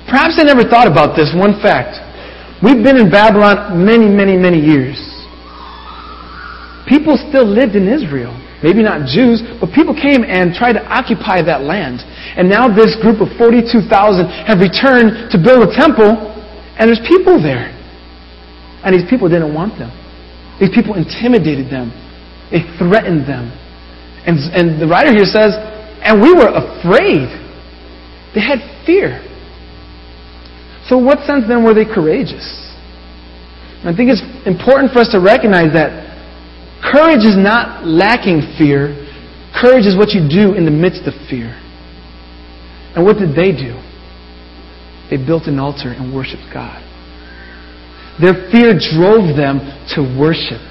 Perhaps 0.06 0.38
they 0.38 0.44
never 0.44 0.64
thought 0.64 0.88
about 0.88 1.16
this 1.16 1.34
one 1.36 1.60
fact. 1.62 1.98
We've 2.62 2.84
been 2.84 2.98
in 2.98 3.10
Babylon 3.10 3.84
many, 3.84 4.08
many, 4.08 4.38
many 4.38 4.60
years 4.60 5.14
people 6.88 7.18
still 7.18 7.46
lived 7.46 7.76
in 7.76 7.88
Israel. 7.88 8.34
Maybe 8.62 8.82
not 8.82 9.08
Jews, 9.08 9.44
but 9.60 9.76
people 9.76 9.92
came 9.92 10.24
and 10.24 10.56
tried 10.56 10.80
to 10.80 10.84
occupy 10.88 11.44
that 11.44 11.68
land. 11.68 12.00
And 12.40 12.48
now 12.48 12.72
this 12.72 12.96
group 13.02 13.20
of 13.20 13.28
42,000 13.36 13.84
have 14.48 14.64
returned 14.64 15.32
to 15.32 15.38
build 15.38 15.68
a 15.68 15.72
temple, 15.76 16.32
and 16.80 16.90
there's 16.90 17.02
people 17.08 17.42
there. 17.42 17.72
And 18.84 18.94
these 18.94 19.08
people 19.10 19.30
didn't 19.30 19.54
want 19.54 19.80
them. 19.80 19.92
These 20.60 20.76
people 20.76 20.96
intimidated 20.96 21.72
them. 21.72 21.92
They 22.52 22.62
threatened 22.78 23.24
them. 23.28 23.52
And, 24.26 24.38
and 24.52 24.82
the 24.82 24.88
writer 24.88 25.12
here 25.12 25.26
says, 25.26 25.56
and 26.04 26.22
we 26.22 26.34
were 26.34 26.52
afraid. 26.52 27.32
They 28.36 28.42
had 28.42 28.60
fear. 28.86 29.24
So, 30.88 30.98
what 30.98 31.26
sense 31.26 31.46
then 31.48 31.64
were 31.64 31.74
they 31.74 31.86
courageous? 31.86 32.44
I 33.84 33.96
think 33.96 34.12
it's 34.12 34.24
important 34.46 34.92
for 34.92 35.00
us 35.00 35.10
to 35.12 35.20
recognize 35.20 35.72
that 35.74 36.14
Courage 36.84 37.24
is 37.24 37.38
not 37.40 37.88
lacking 37.88 38.44
fear. 38.60 38.92
Courage 39.56 39.88
is 39.88 39.96
what 39.96 40.12
you 40.12 40.28
do 40.28 40.54
in 40.54 40.66
the 40.66 40.72
midst 40.72 41.08
of 41.08 41.14
fear. 41.30 41.56
And 42.96 43.06
what 43.06 43.18
did 43.18 43.32
they 43.32 43.56
do? 43.56 43.80
They 45.10 45.18
built 45.18 45.48
an 45.48 45.60
altar 45.60 45.90
and 45.90 46.14
worshiped 46.14 46.48
God. 46.54 46.82
Their 48.22 48.50
fear 48.52 48.78
drove 48.78 49.36
them 49.36 49.60
to 49.96 50.02
worship. 50.20 50.62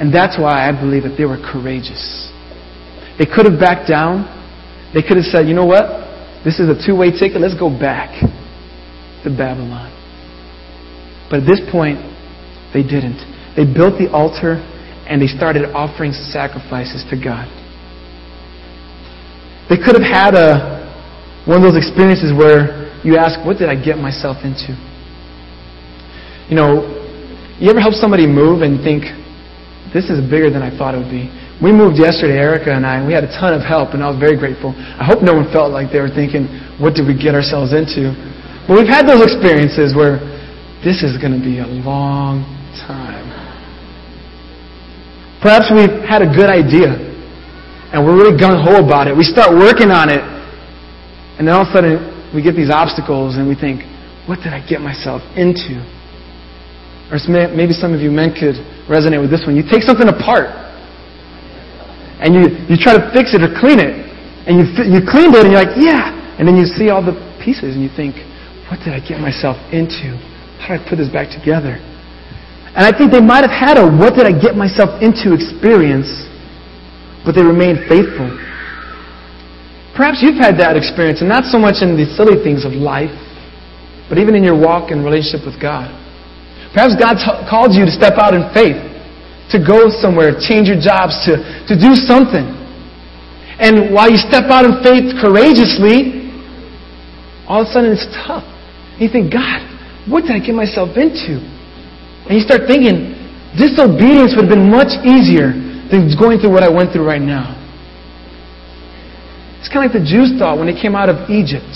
And 0.00 0.12
that's 0.12 0.38
why 0.38 0.68
I 0.68 0.72
believe 0.72 1.04
that 1.04 1.16
they 1.16 1.24
were 1.24 1.38
courageous. 1.38 2.32
They 3.18 3.26
could 3.26 3.44
have 3.44 3.60
backed 3.60 3.88
down. 3.88 4.26
They 4.94 5.02
could 5.02 5.16
have 5.16 5.28
said, 5.28 5.46
you 5.46 5.54
know 5.54 5.66
what? 5.66 5.84
This 6.44 6.58
is 6.58 6.68
a 6.68 6.74
two 6.74 6.96
way 6.96 7.12
ticket. 7.12 7.40
Let's 7.40 7.58
go 7.58 7.70
back 7.70 8.18
to 9.22 9.28
Babylon. 9.30 9.92
But 11.30 11.40
at 11.40 11.46
this 11.46 11.60
point, 11.70 12.00
they 12.74 12.82
didn't. 12.82 13.20
They 13.54 13.68
built 13.68 14.00
the 14.00 14.10
altar 14.10 14.58
and 15.06 15.20
they 15.20 15.28
started 15.28 15.70
offering 15.76 16.12
sacrifices 16.12 17.04
to 17.10 17.16
God. 17.16 17.46
They 19.68 19.76
could 19.76 19.94
have 19.94 20.08
had 20.08 20.34
a, 20.34 20.82
one 21.46 21.56
of 21.58 21.62
those 21.62 21.76
experiences 21.76 22.32
where 22.32 22.81
you 23.04 23.18
ask, 23.18 23.38
What 23.44 23.58
did 23.58 23.68
I 23.68 23.76
get 23.76 23.98
myself 23.98 24.44
into? 24.44 24.74
You 26.48 26.56
know, 26.56 26.86
you 27.58 27.70
ever 27.70 27.80
help 27.80 27.94
somebody 27.94 28.26
move 28.26 28.62
and 28.62 28.82
think, 28.82 29.04
This 29.92 30.10
is 30.10 30.22
bigger 30.30 30.50
than 30.50 30.62
I 30.62 30.70
thought 30.70 30.94
it 30.94 30.98
would 30.98 31.12
be? 31.12 31.30
We 31.62 31.70
moved 31.70 31.98
yesterday, 31.98 32.38
Erica 32.38 32.74
and 32.74 32.86
I, 32.86 32.98
and 32.98 33.06
we 33.06 33.12
had 33.14 33.22
a 33.22 33.32
ton 33.38 33.54
of 33.54 33.62
help, 33.62 33.94
and 33.94 34.02
I 34.02 34.10
was 34.10 34.18
very 34.18 34.34
grateful. 34.34 34.74
I 34.74 35.06
hope 35.06 35.22
no 35.22 35.34
one 35.34 35.46
felt 35.52 35.70
like 35.70 35.92
they 35.92 36.00
were 36.00 36.12
thinking, 36.12 36.48
What 36.78 36.94
did 36.94 37.06
we 37.06 37.14
get 37.14 37.34
ourselves 37.34 37.72
into? 37.72 38.14
But 38.66 38.78
we've 38.78 38.90
had 38.90 39.06
those 39.06 39.22
experiences 39.22 39.94
where 39.94 40.22
this 40.82 41.02
is 41.02 41.18
going 41.18 41.34
to 41.34 41.42
be 41.42 41.58
a 41.58 41.66
long 41.66 42.46
time. 42.86 43.30
Perhaps 45.42 45.70
we've 45.74 46.02
had 46.06 46.22
a 46.22 46.30
good 46.30 46.50
idea 46.50 47.12
and 47.92 48.00
we're 48.00 48.16
really 48.16 48.32
gung 48.32 48.56
ho 48.56 48.80
about 48.80 49.06
it. 49.06 49.14
We 49.14 49.22
start 49.22 49.52
working 49.52 49.92
on 49.92 50.08
it, 50.08 50.24
and 51.36 51.46
then 51.46 51.54
all 51.54 51.62
of 51.62 51.68
a 51.68 51.72
sudden 51.72 52.11
we 52.34 52.42
get 52.42 52.56
these 52.56 52.70
obstacles 52.70 53.36
and 53.36 53.46
we 53.46 53.54
think, 53.54 53.84
what 54.26 54.40
did 54.40 54.52
I 54.52 54.64
get 54.64 54.80
myself 54.80 55.20
into? 55.36 55.82
Or 57.12 57.20
maybe 57.28 57.76
some 57.76 57.92
of 57.92 58.00
you 58.00 58.10
men 58.10 58.32
could 58.32 58.56
resonate 58.88 59.20
with 59.20 59.30
this 59.30 59.44
one. 59.44 59.54
You 59.54 59.62
take 59.62 59.84
something 59.84 60.08
apart 60.08 60.48
and 62.22 62.32
you, 62.32 62.54
you 62.70 62.76
try 62.78 62.96
to 62.96 63.04
fix 63.10 63.34
it 63.34 63.42
or 63.42 63.50
clean 63.58 63.82
it, 63.82 63.98
and 64.46 64.54
you, 64.54 64.64
you 64.86 65.02
cleaned 65.02 65.34
it 65.34 65.42
and 65.42 65.50
you're 65.50 65.62
like, 65.62 65.74
yeah. 65.74 66.14
And 66.38 66.46
then 66.46 66.54
you 66.54 66.64
see 66.64 66.88
all 66.88 67.02
the 67.02 67.18
pieces 67.42 67.74
and 67.74 67.82
you 67.82 67.90
think, 67.90 68.14
what 68.70 68.78
did 68.80 68.94
I 68.94 69.02
get 69.02 69.18
myself 69.18 69.58
into? 69.74 70.14
How 70.62 70.78
did 70.78 70.86
I 70.86 70.88
put 70.88 70.96
this 71.02 71.10
back 71.10 71.34
together? 71.34 71.82
And 72.72 72.86
I 72.86 72.94
think 72.94 73.10
they 73.10 73.20
might 73.20 73.44
have 73.44 73.52
had 73.52 73.76
a 73.76 73.84
what 73.84 74.14
did 74.14 74.24
I 74.24 74.32
get 74.32 74.56
myself 74.56 75.02
into 75.02 75.34
experience, 75.34 76.08
but 77.26 77.34
they 77.34 77.42
remained 77.42 77.84
faithful. 77.90 78.32
Perhaps 79.92 80.24
you've 80.24 80.40
had 80.40 80.56
that 80.56 80.76
experience, 80.76 81.20
and 81.20 81.28
not 81.28 81.44
so 81.44 81.60
much 81.60 81.84
in 81.84 81.96
the 81.96 82.08
silly 82.16 82.40
things 82.40 82.64
of 82.64 82.72
life, 82.72 83.12
but 84.08 84.16
even 84.16 84.34
in 84.34 84.42
your 84.42 84.56
walk 84.56 84.90
and 84.90 85.04
relationship 85.04 85.44
with 85.44 85.60
God. 85.60 85.92
Perhaps 86.72 86.96
God 86.96 87.20
t- 87.20 87.44
called 87.48 87.76
you 87.76 87.84
to 87.84 87.92
step 87.92 88.16
out 88.16 88.32
in 88.32 88.48
faith, 88.56 88.80
to 89.52 89.60
go 89.60 89.92
somewhere, 89.92 90.32
change 90.32 90.72
your 90.72 90.80
jobs, 90.80 91.20
to, 91.28 91.36
to 91.68 91.76
do 91.76 91.92
something. 91.92 92.44
And 93.60 93.92
while 93.92 94.08
you 94.08 94.16
step 94.16 94.48
out 94.48 94.64
in 94.64 94.80
faith 94.80 95.12
courageously, 95.20 96.24
all 97.44 97.62
of 97.62 97.68
a 97.68 97.70
sudden 97.70 97.92
it's 97.92 98.08
tough. 98.16 98.48
And 98.96 99.00
you 99.04 99.12
think, 99.12 99.28
God, 99.28 99.60
what 100.08 100.24
did 100.24 100.32
I 100.32 100.40
get 100.40 100.56
myself 100.56 100.96
into? 100.96 101.36
And 102.26 102.32
you 102.32 102.40
start 102.40 102.64
thinking, 102.64 103.12
disobedience 103.60 104.32
would 104.34 104.48
have 104.48 104.54
been 104.56 104.72
much 104.72 104.96
easier 105.04 105.52
than 105.92 106.08
going 106.16 106.40
through 106.40 106.50
what 106.50 106.64
I 106.64 106.72
went 106.72 106.96
through 106.96 107.04
right 107.04 107.20
now. 107.20 107.61
It's 109.62 109.70
kind 109.70 109.86
of 109.86 109.94
like 109.94 110.02
the 110.02 110.02
Jews 110.02 110.34
thought 110.42 110.58
when 110.58 110.66
they 110.66 110.74
came 110.74 110.98
out 110.98 111.06
of 111.06 111.30
Egypt. 111.30 111.70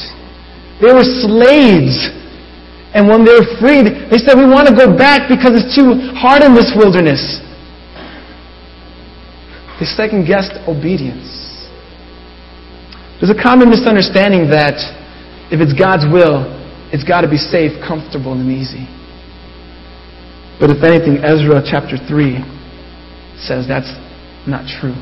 They 0.83 0.90
were 0.90 1.07
slaves. 1.07 2.11
And 2.90 3.07
when 3.07 3.22
they 3.22 3.31
were 3.31 3.46
freed, 3.62 4.11
they 4.11 4.18
said, 4.18 4.35
We 4.35 4.42
want 4.42 4.66
to 4.66 4.75
go 4.75 4.90
back 4.90 5.31
because 5.31 5.55
it's 5.55 5.70
too 5.70 5.94
hard 6.18 6.42
in 6.42 6.51
this 6.51 6.75
wilderness. 6.75 7.22
They 9.79 9.87
second 9.87 10.27
guessed 10.27 10.59
obedience. 10.66 11.31
There's 13.22 13.31
a 13.31 13.38
common 13.38 13.70
misunderstanding 13.70 14.51
that 14.51 14.83
if 15.55 15.62
it's 15.62 15.72
God's 15.72 16.11
will, 16.11 16.42
it's 16.90 17.07
got 17.07 17.22
to 17.22 17.31
be 17.31 17.38
safe, 17.38 17.70
comfortable, 17.87 18.35
and 18.35 18.51
easy. 18.51 18.90
But 20.59 20.75
if 20.75 20.83
anything, 20.83 21.22
Ezra 21.22 21.62
chapter 21.62 21.94
3 21.94 22.42
says 23.38 23.70
that's 23.70 23.94
not 24.42 24.66
true. 24.66 24.99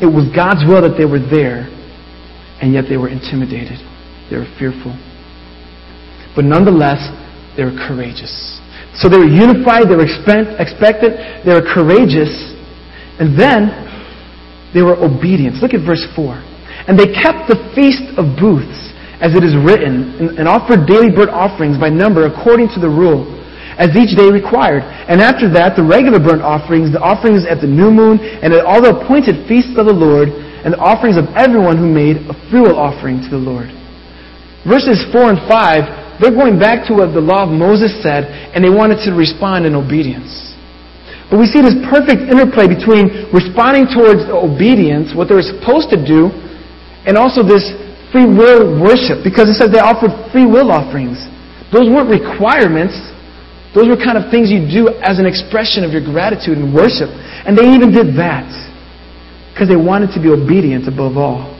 It 0.00 0.08
was 0.08 0.28
God's 0.34 0.64
will 0.64 0.80
that 0.80 0.96
they 0.96 1.04
were 1.04 1.20
there, 1.20 1.68
and 2.60 2.72
yet 2.72 2.88
they 2.88 2.96
were 2.96 3.08
intimidated. 3.08 3.76
They 4.32 4.36
were 4.36 4.48
fearful. 4.58 4.96
But 6.34 6.44
nonetheless, 6.44 7.00
they 7.56 7.64
were 7.64 7.76
courageous. 7.88 8.32
So 8.96 9.08
they 9.08 9.18
were 9.18 9.28
unified, 9.28 9.88
they 9.88 9.96
were 9.96 10.08
expectant, 10.08 11.44
they 11.44 11.52
were 11.52 11.66
courageous, 11.66 12.32
and 13.20 13.36
then 13.38 13.70
they 14.72 14.82
were 14.82 14.96
obedient. 14.96 15.60
Look 15.60 15.74
at 15.74 15.84
verse 15.84 16.06
4. 16.14 16.38
And 16.88 16.98
they 16.98 17.12
kept 17.12 17.50
the 17.50 17.58
feast 17.74 18.06
of 18.16 18.38
booths, 18.40 18.94
as 19.20 19.36
it 19.36 19.44
is 19.44 19.52
written, 19.52 20.38
and 20.38 20.48
offered 20.48 20.88
daily 20.88 21.12
burnt 21.12 21.30
offerings 21.30 21.76
by 21.76 21.90
number 21.90 22.24
according 22.24 22.68
to 22.72 22.80
the 22.80 22.88
rule 22.88 23.39
as 23.80 23.96
each 23.96 24.12
day 24.12 24.28
required. 24.28 24.84
And 24.84 25.24
after 25.24 25.48
that, 25.56 25.72
the 25.74 25.82
regular 25.82 26.20
burnt 26.20 26.44
offerings, 26.44 26.92
the 26.92 27.00
offerings 27.00 27.48
at 27.48 27.64
the 27.64 27.70
new 27.70 27.88
moon, 27.88 28.20
and 28.20 28.52
at 28.52 28.68
all 28.68 28.84
the 28.84 28.92
appointed 28.92 29.48
feasts 29.48 29.72
of 29.80 29.88
the 29.88 29.96
Lord, 29.96 30.28
and 30.28 30.76
the 30.76 30.82
offerings 30.84 31.16
of 31.16 31.24
everyone 31.32 31.80
who 31.80 31.88
made 31.88 32.20
a 32.28 32.36
free 32.52 32.60
offering 32.60 33.24
to 33.24 33.30
the 33.32 33.40
Lord. 33.40 33.72
Verses 34.68 35.00
4 35.08 35.32
and 35.32 35.40
5, 35.48 36.20
they're 36.20 36.36
going 36.36 36.60
back 36.60 36.84
to 36.92 36.92
what 36.92 37.16
the 37.16 37.24
law 37.24 37.48
of 37.48 37.50
Moses 37.50 37.96
said, 38.04 38.28
and 38.52 38.60
they 38.60 38.68
wanted 38.68 39.00
to 39.08 39.16
respond 39.16 39.64
in 39.64 39.72
obedience. 39.72 40.52
But 41.32 41.40
we 41.40 41.48
see 41.48 41.64
this 41.64 41.80
perfect 41.88 42.28
interplay 42.28 42.68
between 42.68 43.32
responding 43.32 43.88
towards 43.88 44.28
obedience, 44.28 45.16
what 45.16 45.32
they 45.32 45.38
were 45.40 45.46
supposed 45.46 45.88
to 45.94 45.96
do, 45.96 46.28
and 47.08 47.16
also 47.16 47.40
this 47.40 47.64
free 48.12 48.28
will 48.28 48.76
worship, 48.76 49.24
because 49.24 49.48
it 49.48 49.56
says 49.56 49.72
they 49.72 49.80
offered 49.80 50.12
free 50.28 50.44
will 50.44 50.68
offerings. 50.68 51.24
Those 51.72 51.88
weren't 51.88 52.12
requirements. 52.12 52.98
Those 53.74 53.86
were 53.86 53.96
kind 53.96 54.18
of 54.18 54.30
things 54.30 54.50
you 54.50 54.66
do 54.66 54.90
as 54.98 55.18
an 55.18 55.26
expression 55.26 55.84
of 55.84 55.92
your 55.94 56.02
gratitude 56.02 56.58
and 56.58 56.74
worship. 56.74 57.08
And 57.46 57.56
they 57.56 57.70
even 57.70 57.94
did 57.94 58.18
that 58.18 58.50
because 59.54 59.68
they 59.68 59.78
wanted 59.78 60.10
to 60.14 60.20
be 60.20 60.28
obedient 60.28 60.88
above 60.88 61.16
all. 61.16 61.54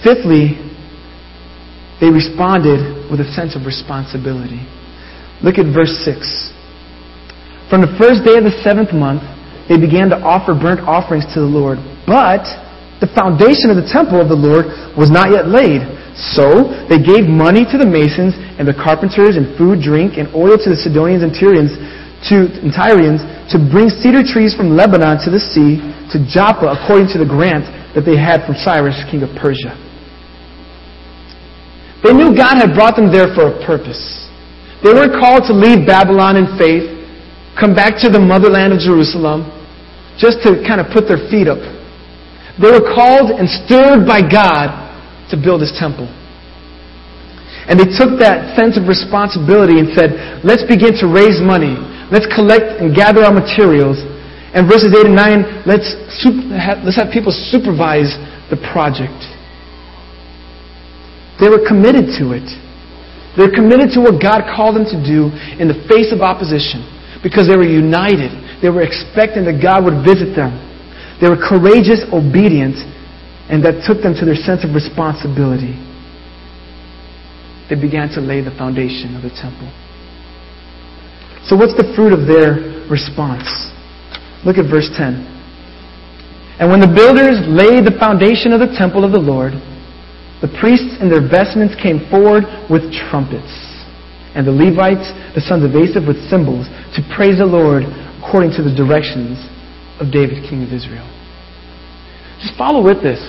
Fifthly, 0.00 0.56
they 2.00 2.10
responded 2.10 2.80
with 3.12 3.20
a 3.20 3.28
sense 3.36 3.54
of 3.54 3.66
responsibility. 3.68 4.64
Look 5.44 5.58
at 5.58 5.68
verse 5.68 5.94
6. 6.02 6.50
From 7.68 7.84
the 7.84 7.92
first 8.00 8.24
day 8.24 8.40
of 8.40 8.44
the 8.44 8.56
seventh 8.64 8.92
month, 8.92 9.22
they 9.68 9.78
began 9.78 10.10
to 10.10 10.18
offer 10.18 10.56
burnt 10.56 10.80
offerings 10.80 11.28
to 11.34 11.40
the 11.40 11.46
Lord. 11.46 11.78
But 12.06 12.42
the 12.98 13.06
foundation 13.14 13.70
of 13.70 13.78
the 13.78 13.86
temple 13.86 14.18
of 14.18 14.28
the 14.28 14.38
Lord 14.38 14.66
was 14.98 15.10
not 15.10 15.30
yet 15.30 15.46
laid. 15.46 15.82
So 16.16 16.68
they 16.88 17.00
gave 17.00 17.24
money 17.24 17.64
to 17.68 17.76
the 17.80 17.88
masons 17.88 18.36
and 18.60 18.68
the 18.68 18.76
carpenters 18.76 19.40
and 19.40 19.56
food, 19.56 19.80
drink, 19.80 20.20
and 20.20 20.28
oil 20.36 20.60
to 20.60 20.68
the 20.68 20.76
Sidonians 20.76 21.24
and 21.24 21.32
Tyrians 21.32 21.72
to, 22.28 22.46
and 22.60 22.70
Tyrians 22.70 23.24
to 23.50 23.56
bring 23.58 23.88
cedar 23.88 24.20
trees 24.22 24.52
from 24.52 24.76
Lebanon 24.76 25.18
to 25.24 25.30
the 25.32 25.40
sea 25.40 25.80
to 26.12 26.20
Joppa 26.28 26.68
according 26.68 27.08
to 27.16 27.18
the 27.18 27.28
grant 27.28 27.64
that 27.96 28.04
they 28.04 28.16
had 28.16 28.44
from 28.44 28.54
Cyrus, 28.60 29.00
king 29.08 29.24
of 29.24 29.32
Persia. 29.36 29.72
They 32.04 32.12
knew 32.12 32.36
God 32.36 32.60
had 32.60 32.74
brought 32.74 32.96
them 32.96 33.08
there 33.08 33.32
for 33.32 33.48
a 33.48 33.54
purpose. 33.64 34.28
They 34.82 34.90
weren't 34.90 35.14
called 35.16 35.46
to 35.46 35.54
leave 35.54 35.86
Babylon 35.86 36.36
in 36.36 36.58
faith 36.58 36.92
come 37.58 37.74
back 37.74 38.00
to 38.00 38.08
the 38.08 38.20
motherland 38.20 38.72
of 38.72 38.80
Jerusalem 38.80 39.44
just 40.16 40.40
to 40.44 40.60
kind 40.66 40.80
of 40.80 40.88
put 40.92 41.08
their 41.08 41.20
feet 41.28 41.48
up. 41.48 41.60
They 42.60 42.70
were 42.70 42.84
called 42.84 43.32
and 43.32 43.48
stirred 43.48 44.04
by 44.08 44.20
God 44.20 44.81
to 45.32 45.36
build 45.40 45.64
his 45.64 45.72
temple. 45.72 46.06
And 47.66 47.78
they 47.78 47.88
took 47.88 48.20
that 48.20 48.52
sense 48.58 48.76
of 48.76 48.90
responsibility 48.90 49.80
and 49.80 49.90
said, 49.96 50.42
let's 50.44 50.66
begin 50.66 50.92
to 51.00 51.06
raise 51.08 51.40
money. 51.40 51.78
Let's 52.12 52.28
collect 52.28 52.82
and 52.82 52.92
gather 52.92 53.24
our 53.24 53.32
materials. 53.32 53.96
And 54.52 54.68
verses 54.68 54.92
8 54.92 55.08
and 55.08 55.16
9, 55.16 55.64
let's, 55.64 55.94
let's 56.84 56.98
have 56.98 57.08
people 57.14 57.32
supervise 57.32 58.12
the 58.52 58.58
project. 58.74 59.16
They 61.40 61.48
were 61.48 61.64
committed 61.64 62.12
to 62.20 62.36
it. 62.36 62.44
They're 63.38 63.54
committed 63.54 63.96
to 63.96 64.04
what 64.04 64.20
God 64.20 64.44
called 64.44 64.76
them 64.76 64.84
to 64.92 64.98
do 65.00 65.32
in 65.56 65.70
the 65.70 65.78
face 65.88 66.12
of 66.12 66.20
opposition 66.20 66.84
because 67.24 67.48
they 67.48 67.56
were 67.56 67.64
united. 67.64 68.34
They 68.60 68.68
were 68.68 68.84
expecting 68.84 69.48
that 69.48 69.62
God 69.62 69.88
would 69.88 70.04
visit 70.04 70.36
them. 70.36 70.52
They 71.22 71.30
were 71.30 71.40
courageous, 71.40 72.04
obedient, 72.12 72.76
and 73.50 73.64
that 73.64 73.82
took 73.86 74.02
them 74.02 74.14
to 74.18 74.24
their 74.24 74.38
sense 74.38 74.62
of 74.62 74.74
responsibility. 74.74 75.74
They 77.70 77.78
began 77.78 78.10
to 78.14 78.20
lay 78.20 78.42
the 78.42 78.54
foundation 78.54 79.16
of 79.16 79.22
the 79.22 79.32
temple. 79.32 79.70
So, 81.46 81.56
what's 81.56 81.74
the 81.74 81.90
fruit 81.96 82.12
of 82.12 82.26
their 82.26 82.86
response? 82.86 83.48
Look 84.46 84.58
at 84.58 84.70
verse 84.70 84.90
10. 84.94 85.26
And 86.60 86.70
when 86.70 86.78
the 86.78 86.90
builders 86.90 87.42
laid 87.48 87.82
the 87.86 87.96
foundation 87.98 88.52
of 88.52 88.60
the 88.60 88.70
temple 88.78 89.02
of 89.02 89.10
the 89.10 89.22
Lord, 89.22 89.54
the 90.42 90.50
priests 90.60 90.98
in 91.00 91.08
their 91.08 91.22
vestments 91.22 91.74
came 91.78 92.06
forward 92.10 92.44
with 92.70 92.92
trumpets 92.92 93.72
and 94.34 94.46
the 94.46 94.52
Levites, 94.52 95.12
the 95.34 95.44
sons 95.44 95.64
of 95.64 95.76
Asaph, 95.76 96.08
with 96.08 96.16
cymbals, 96.28 96.64
to 96.96 97.00
praise 97.12 97.38
the 97.38 97.46
Lord 97.46 97.84
according 98.20 98.56
to 98.56 98.62
the 98.64 98.72
directions 98.72 99.36
of 100.00 100.08
David, 100.08 100.48
king 100.48 100.64
of 100.64 100.72
Israel. 100.72 101.04
Just 102.42 102.58
follow 102.58 102.82
with 102.82 103.02
this. 103.02 103.22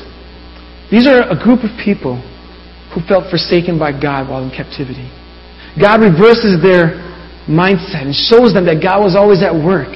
These 0.90 1.08
are 1.08 1.30
a 1.30 1.38
group 1.38 1.64
of 1.64 1.72
people 1.78 2.18
who 2.94 3.02
felt 3.08 3.30
forsaken 3.30 3.80
by 3.80 3.94
God 3.94 4.30
while 4.30 4.44
in 4.44 4.50
captivity. 4.50 5.10
God 5.80 6.02
reverses 6.02 6.62
their 6.62 7.02
mindset 7.50 8.06
and 8.06 8.14
shows 8.14 8.54
them 8.54 8.66
that 8.66 8.82
God 8.82 9.02
was 9.02 9.16
always 9.16 9.42
at 9.42 9.54
work. 9.54 9.90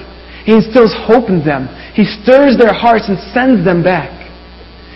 He 0.45 0.53
instills 0.53 0.93
hope 1.05 1.29
in 1.29 1.43
them. 1.43 1.67
He 1.93 2.05
stirs 2.05 2.57
their 2.57 2.73
hearts 2.73 3.09
and 3.09 3.19
sends 3.33 3.65
them 3.65 3.83
back. 3.83 4.15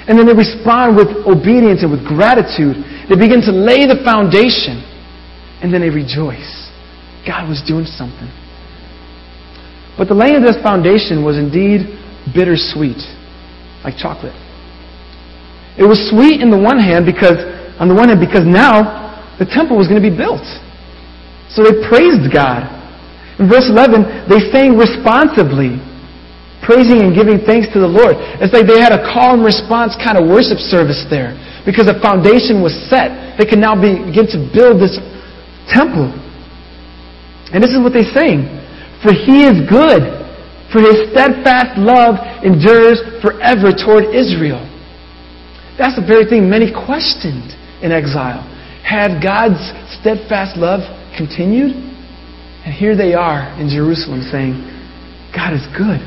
And 0.08 0.18
then 0.18 0.26
they 0.26 0.34
respond 0.34 0.98
with 0.98 1.10
obedience 1.28 1.84
and 1.84 1.92
with 1.92 2.02
gratitude. 2.08 2.82
They 3.10 3.18
begin 3.20 3.42
to 3.46 3.54
lay 3.54 3.86
the 3.86 4.02
foundation 4.04 4.82
and 5.62 5.70
then 5.70 5.82
they 5.82 5.94
rejoice. 5.94 6.70
God 7.28 7.48
was 7.48 7.62
doing 7.62 7.86
something. 7.86 8.30
But 9.98 10.08
the 10.08 10.18
laying 10.18 10.42
of 10.42 10.42
this 10.42 10.58
foundation 10.64 11.22
was 11.24 11.38
indeed 11.38 11.86
bittersweet, 12.34 12.98
like 13.84 13.98
chocolate. 13.98 14.36
It 15.78 15.88
was 15.88 15.98
sweet 16.12 16.42
in 16.42 16.52
the 16.52 16.60
one 16.60 16.78
hand 16.78 17.06
because, 17.06 17.40
on 17.80 17.88
the 17.88 17.96
one 17.96 18.10
hand, 18.10 18.20
because 18.20 18.46
now 18.46 19.02
the 19.40 19.48
temple 19.48 19.78
was 19.78 19.88
going 19.88 20.02
to 20.02 20.08
be 20.08 20.14
built. 20.14 20.44
So 21.50 21.64
they 21.64 21.74
praised 21.88 22.30
God. 22.30 22.68
In 23.40 23.50
verse 23.50 23.66
11, 23.66 24.30
they 24.30 24.52
sang 24.54 24.78
responsively, 24.78 25.82
praising 26.62 27.02
and 27.02 27.16
giving 27.16 27.42
thanks 27.42 27.66
to 27.74 27.80
the 27.82 27.90
Lord. 27.90 28.20
It's 28.38 28.54
like 28.54 28.68
they 28.70 28.78
had 28.78 28.94
a 28.94 29.02
call 29.02 29.40
and 29.40 29.44
response 29.44 29.98
kind 29.98 30.20
of 30.20 30.30
worship 30.30 30.62
service 30.62 31.08
there 31.10 31.34
because 31.66 31.90
the 31.90 31.98
foundation 31.98 32.62
was 32.62 32.76
set. 32.86 33.40
They 33.42 33.50
can 33.50 33.58
now 33.58 33.74
begin 33.74 34.30
to 34.36 34.40
build 34.54 34.78
this 34.78 35.02
temple. 35.72 36.14
And 37.50 37.64
this 37.64 37.74
is 37.74 37.82
what 37.82 37.98
they 37.98 38.06
sing. 38.14 38.46
For 39.02 39.10
he 39.10 39.50
is 39.50 39.66
good, 39.66 40.21
for 40.72 40.80
his 40.80 41.12
steadfast 41.12 41.76
love 41.76 42.16
endures 42.44 43.04
forever 43.20 43.76
toward 43.76 44.16
Israel. 44.16 44.64
That's 45.78 46.00
the 46.00 46.06
very 46.06 46.26
thing 46.26 46.50
many 46.50 46.72
questioned 46.72 47.52
in 47.84 47.92
exile. 47.92 48.48
Had 48.84 49.20
God's 49.20 49.60
steadfast 50.00 50.56
love 50.56 50.82
continued? 51.18 51.76
And 52.64 52.74
here 52.74 52.96
they 52.96 53.14
are 53.14 53.52
in 53.60 53.68
Jerusalem 53.68 54.22
saying, 54.22 54.64
God 55.36 55.54
is 55.54 55.66
good. 55.76 56.00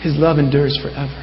His 0.00 0.16
love 0.16 0.38
endures 0.38 0.78
forever. 0.80 1.20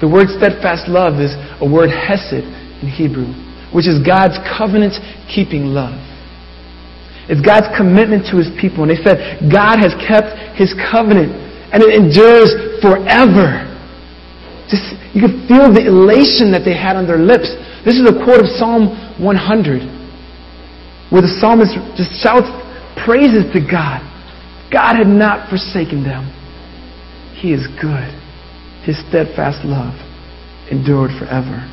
The 0.00 0.08
word 0.10 0.26
steadfast 0.34 0.88
love 0.88 1.22
is 1.22 1.34
a 1.62 1.66
word 1.66 1.90
hesed 1.90 2.42
in 2.82 2.90
Hebrew, 2.90 3.30
which 3.70 3.86
is 3.86 4.02
God's 4.02 4.38
covenant 4.58 4.98
keeping 5.30 5.70
love. 5.70 5.94
It's 7.30 7.40
God's 7.40 7.70
commitment 7.76 8.26
to 8.30 8.38
His 8.38 8.50
people. 8.58 8.82
And 8.82 8.90
they 8.90 9.02
said, 9.02 9.46
God 9.46 9.78
has 9.78 9.94
kept 10.02 10.34
His 10.58 10.74
covenant 10.90 11.30
and 11.70 11.82
it 11.82 11.94
endures 11.94 12.52
forever. 12.82 13.68
Just, 14.68 14.94
you 15.14 15.20
could 15.20 15.48
feel 15.48 15.72
the 15.72 15.84
elation 15.86 16.52
that 16.52 16.64
they 16.64 16.74
had 16.74 16.96
on 16.96 17.06
their 17.06 17.20
lips. 17.20 17.52
This 17.84 17.96
is 17.96 18.04
a 18.08 18.14
quote 18.24 18.44
of 18.44 18.48
Psalm 18.58 18.92
100 19.22 19.82
where 21.12 21.20
the 21.20 21.32
psalmist 21.40 21.76
just 21.96 22.08
shouts 22.24 22.48
praises 23.04 23.44
to 23.52 23.60
God. 23.60 24.00
God 24.72 24.96
had 24.96 25.06
not 25.06 25.50
forsaken 25.50 26.02
them. 26.02 26.24
He 27.36 27.52
is 27.52 27.68
good. 27.76 28.08
His 28.84 28.96
steadfast 29.08 29.64
love 29.64 29.92
endured 30.70 31.10
forever. 31.18 31.68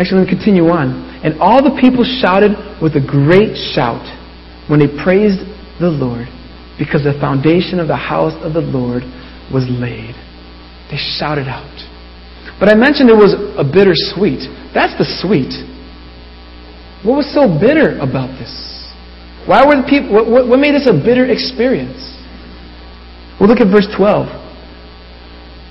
Actually, 0.00 0.24
let 0.24 0.32
me 0.32 0.32
continue 0.32 0.68
on. 0.72 1.09
And 1.22 1.38
all 1.40 1.62
the 1.62 1.76
people 1.80 2.04
shouted 2.04 2.56
with 2.80 2.96
a 2.96 3.04
great 3.04 3.52
shout 3.76 4.04
when 4.68 4.80
they 4.80 4.88
praised 4.88 5.44
the 5.80 5.92
Lord 5.92 6.28
because 6.80 7.04
the 7.04 7.12
foundation 7.20 7.78
of 7.78 7.88
the 7.88 7.96
house 7.96 8.32
of 8.40 8.54
the 8.56 8.64
Lord 8.64 9.04
was 9.52 9.68
laid. 9.68 10.16
They 10.88 10.96
shouted 10.96 11.44
out. 11.44 11.68
But 12.58 12.68
I 12.68 12.74
mentioned 12.74 13.10
it 13.10 13.16
was 13.16 13.36
a 13.36 13.64
bittersweet. 13.64 14.48
That's 14.72 14.96
the 14.96 15.04
sweet. 15.04 15.52
What 17.04 17.20
was 17.20 17.28
so 17.32 17.48
bitter 17.48 18.00
about 18.00 18.32
this? 18.40 18.52
Why 19.44 19.64
were 19.64 19.76
the 19.76 19.88
people, 19.88 20.12
what, 20.12 20.48
what 20.48 20.60
made 20.60 20.72
this 20.72 20.88
a 20.88 20.96
bitter 20.96 21.28
experience? 21.28 22.00
Well, 23.40 23.48
look 23.48 23.60
at 23.60 23.72
verse 23.72 23.88
12. 23.96 24.28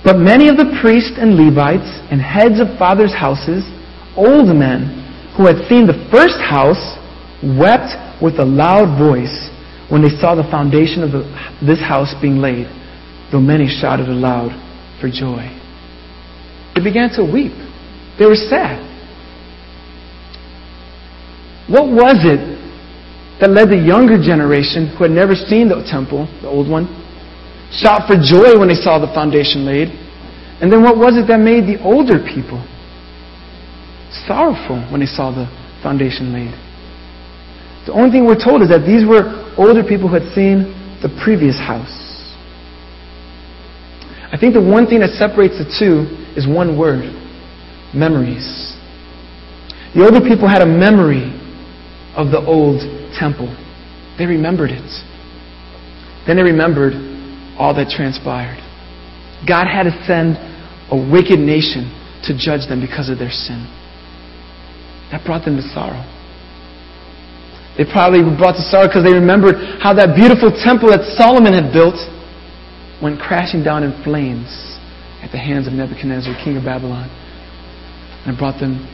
But 0.02 0.18
many 0.18 0.48
of 0.48 0.56
the 0.56 0.78
priests 0.82 1.14
and 1.18 1.34
Levites 1.38 1.90
and 2.10 2.20
heads 2.20 2.58
of 2.58 2.78
fathers' 2.78 3.14
houses, 3.14 3.62
old 4.16 4.50
men, 4.50 4.99
who 5.36 5.46
had 5.46 5.68
seen 5.68 5.86
the 5.86 5.96
first 6.10 6.38
house 6.38 6.98
wept 7.42 7.96
with 8.22 8.38
a 8.38 8.44
loud 8.44 8.98
voice 8.98 9.50
when 9.88 10.02
they 10.02 10.12
saw 10.20 10.34
the 10.34 10.46
foundation 10.50 11.02
of 11.02 11.10
the, 11.10 11.24
this 11.64 11.80
house 11.80 12.14
being 12.20 12.38
laid, 12.38 12.66
though 13.32 13.40
many 13.40 13.66
shouted 13.66 14.08
aloud 14.08 14.54
for 15.00 15.08
joy. 15.08 15.48
They 16.74 16.82
began 16.82 17.10
to 17.18 17.24
weep. 17.24 17.56
They 18.18 18.26
were 18.26 18.38
sad. 18.38 18.78
What 21.66 21.86
was 21.86 22.22
it 22.26 22.42
that 23.40 23.50
led 23.50 23.70
the 23.70 23.78
younger 23.78 24.20
generation, 24.20 24.94
who 24.94 25.04
had 25.04 25.14
never 25.14 25.34
seen 25.34 25.68
the 25.68 25.82
temple, 25.86 26.26
the 26.42 26.48
old 26.48 26.68
one, 26.68 26.86
shout 27.70 28.06
for 28.06 28.18
joy 28.18 28.58
when 28.58 28.68
they 28.68 28.78
saw 28.78 28.98
the 28.98 29.10
foundation 29.14 29.64
laid? 29.64 29.88
And 30.60 30.70
then 30.70 30.82
what 30.82 30.98
was 30.98 31.16
it 31.16 31.26
that 31.26 31.40
made 31.40 31.66
the 31.66 31.80
older 31.82 32.18
people 32.18 32.60
sorrowful 34.26 34.80
when 34.90 35.00
they 35.00 35.06
saw 35.06 35.30
the 35.30 35.46
foundation 35.82 36.32
laid? 36.32 36.52
The 37.86 37.92
only 37.92 38.10
thing 38.10 38.26
we're 38.26 38.38
told 38.38 38.62
is 38.62 38.68
that 38.68 38.84
these 38.84 39.06
were 39.06 39.24
older 39.56 39.82
people 39.82 40.08
who 40.08 40.14
had 40.14 40.34
seen 40.34 40.76
the 41.02 41.08
previous 41.24 41.56
house. 41.56 42.10
I 44.32 44.36
think 44.38 44.54
the 44.54 44.62
one 44.62 44.86
thing 44.86 45.00
that 45.00 45.10
separates 45.10 45.58
the 45.58 45.66
two 45.66 46.06
is 46.36 46.46
one 46.46 46.78
word 46.78 47.08
memories. 47.94 48.76
The 49.94 50.04
older 50.04 50.20
people 50.20 50.46
had 50.46 50.62
a 50.62 50.66
memory 50.66 51.34
of 52.14 52.30
the 52.30 52.38
old 52.38 52.80
temple, 53.18 53.50
they 54.18 54.26
remembered 54.26 54.70
it. 54.70 54.86
Then 56.26 56.36
they 56.36 56.42
remembered 56.42 56.92
all 57.58 57.74
that 57.74 57.88
transpired. 57.88 58.60
God 59.48 59.66
had 59.66 59.84
to 59.84 59.94
send 60.06 60.36
a 60.92 60.96
wicked 60.96 61.40
nation 61.40 61.88
to 62.28 62.36
judge 62.36 62.68
them 62.68 62.80
because 62.80 63.08
of 63.08 63.18
their 63.18 63.30
sin. 63.32 63.64
That 65.10 65.26
brought 65.26 65.44
them 65.44 65.56
to 65.56 65.62
sorrow. 65.74 66.02
They 67.78 67.84
probably 67.84 68.22
were 68.22 68.36
brought 68.36 68.56
to 68.58 68.62
sorrow 68.66 68.86
because 68.86 69.04
they 69.04 69.14
remembered 69.14 69.80
how 69.80 69.94
that 69.94 70.14
beautiful 70.14 70.50
temple 70.52 70.90
that 70.90 71.02
Solomon 71.16 71.54
had 71.54 71.72
built 71.72 71.96
went 73.02 73.18
crashing 73.18 73.62
down 73.62 73.82
in 73.82 73.90
flames 74.04 74.50
at 75.22 75.32
the 75.32 75.38
hands 75.38 75.66
of 75.66 75.72
Nebuchadnezzar, 75.72 76.34
king 76.44 76.56
of 76.56 76.64
Babylon. 76.64 77.08
And 78.24 78.36
it 78.36 78.38
brought 78.38 78.60
them 78.60 78.84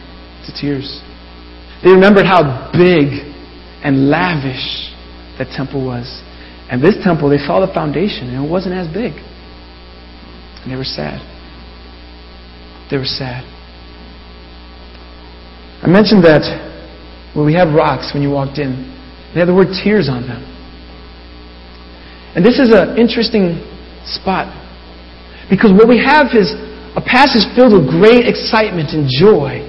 to 0.47 0.51
tears. 0.55 1.03
They 1.83 1.91
remembered 1.91 2.27
how 2.27 2.71
big 2.73 3.35
and 3.83 4.09
lavish 4.09 4.95
that 5.39 5.51
temple 5.57 5.85
was. 5.85 6.07
And 6.71 6.83
this 6.83 6.97
temple, 7.03 7.29
they 7.29 7.39
saw 7.39 7.65
the 7.65 7.73
foundation, 7.73 8.31
and 8.31 8.45
it 8.45 8.49
wasn't 8.49 8.75
as 8.75 8.87
big. 8.89 9.13
And 10.63 10.73
they 10.73 10.77
were 10.77 10.85
sad. 10.87 11.23
They 12.91 12.97
were 12.97 13.05
sad. 13.05 13.45
I 15.83 15.89
mentioned 15.89 16.25
that 16.25 16.45
when 17.35 17.45
we 17.45 17.55
have 17.55 17.75
rocks 17.75 18.13
when 18.15 18.23
you 18.23 18.31
walked 18.31 18.59
in, 18.59 18.89
they 19.35 19.41
have 19.41 19.49
the 19.49 19.55
word 19.55 19.69
tears 19.85 20.09
on 20.09 20.27
them. 20.27 20.41
And 22.35 22.45
this 22.45 22.59
is 22.59 22.73
an 22.73 22.97
interesting 22.97 23.61
spot. 24.05 24.49
Because 25.49 25.73
what 25.73 25.89
we 25.89 26.01
have 26.01 26.33
is 26.33 26.53
a 26.97 27.01
passage 27.05 27.45
filled 27.55 27.77
with 27.77 27.89
great 27.89 28.25
excitement 28.25 28.97
and 28.97 29.05
joy. 29.05 29.61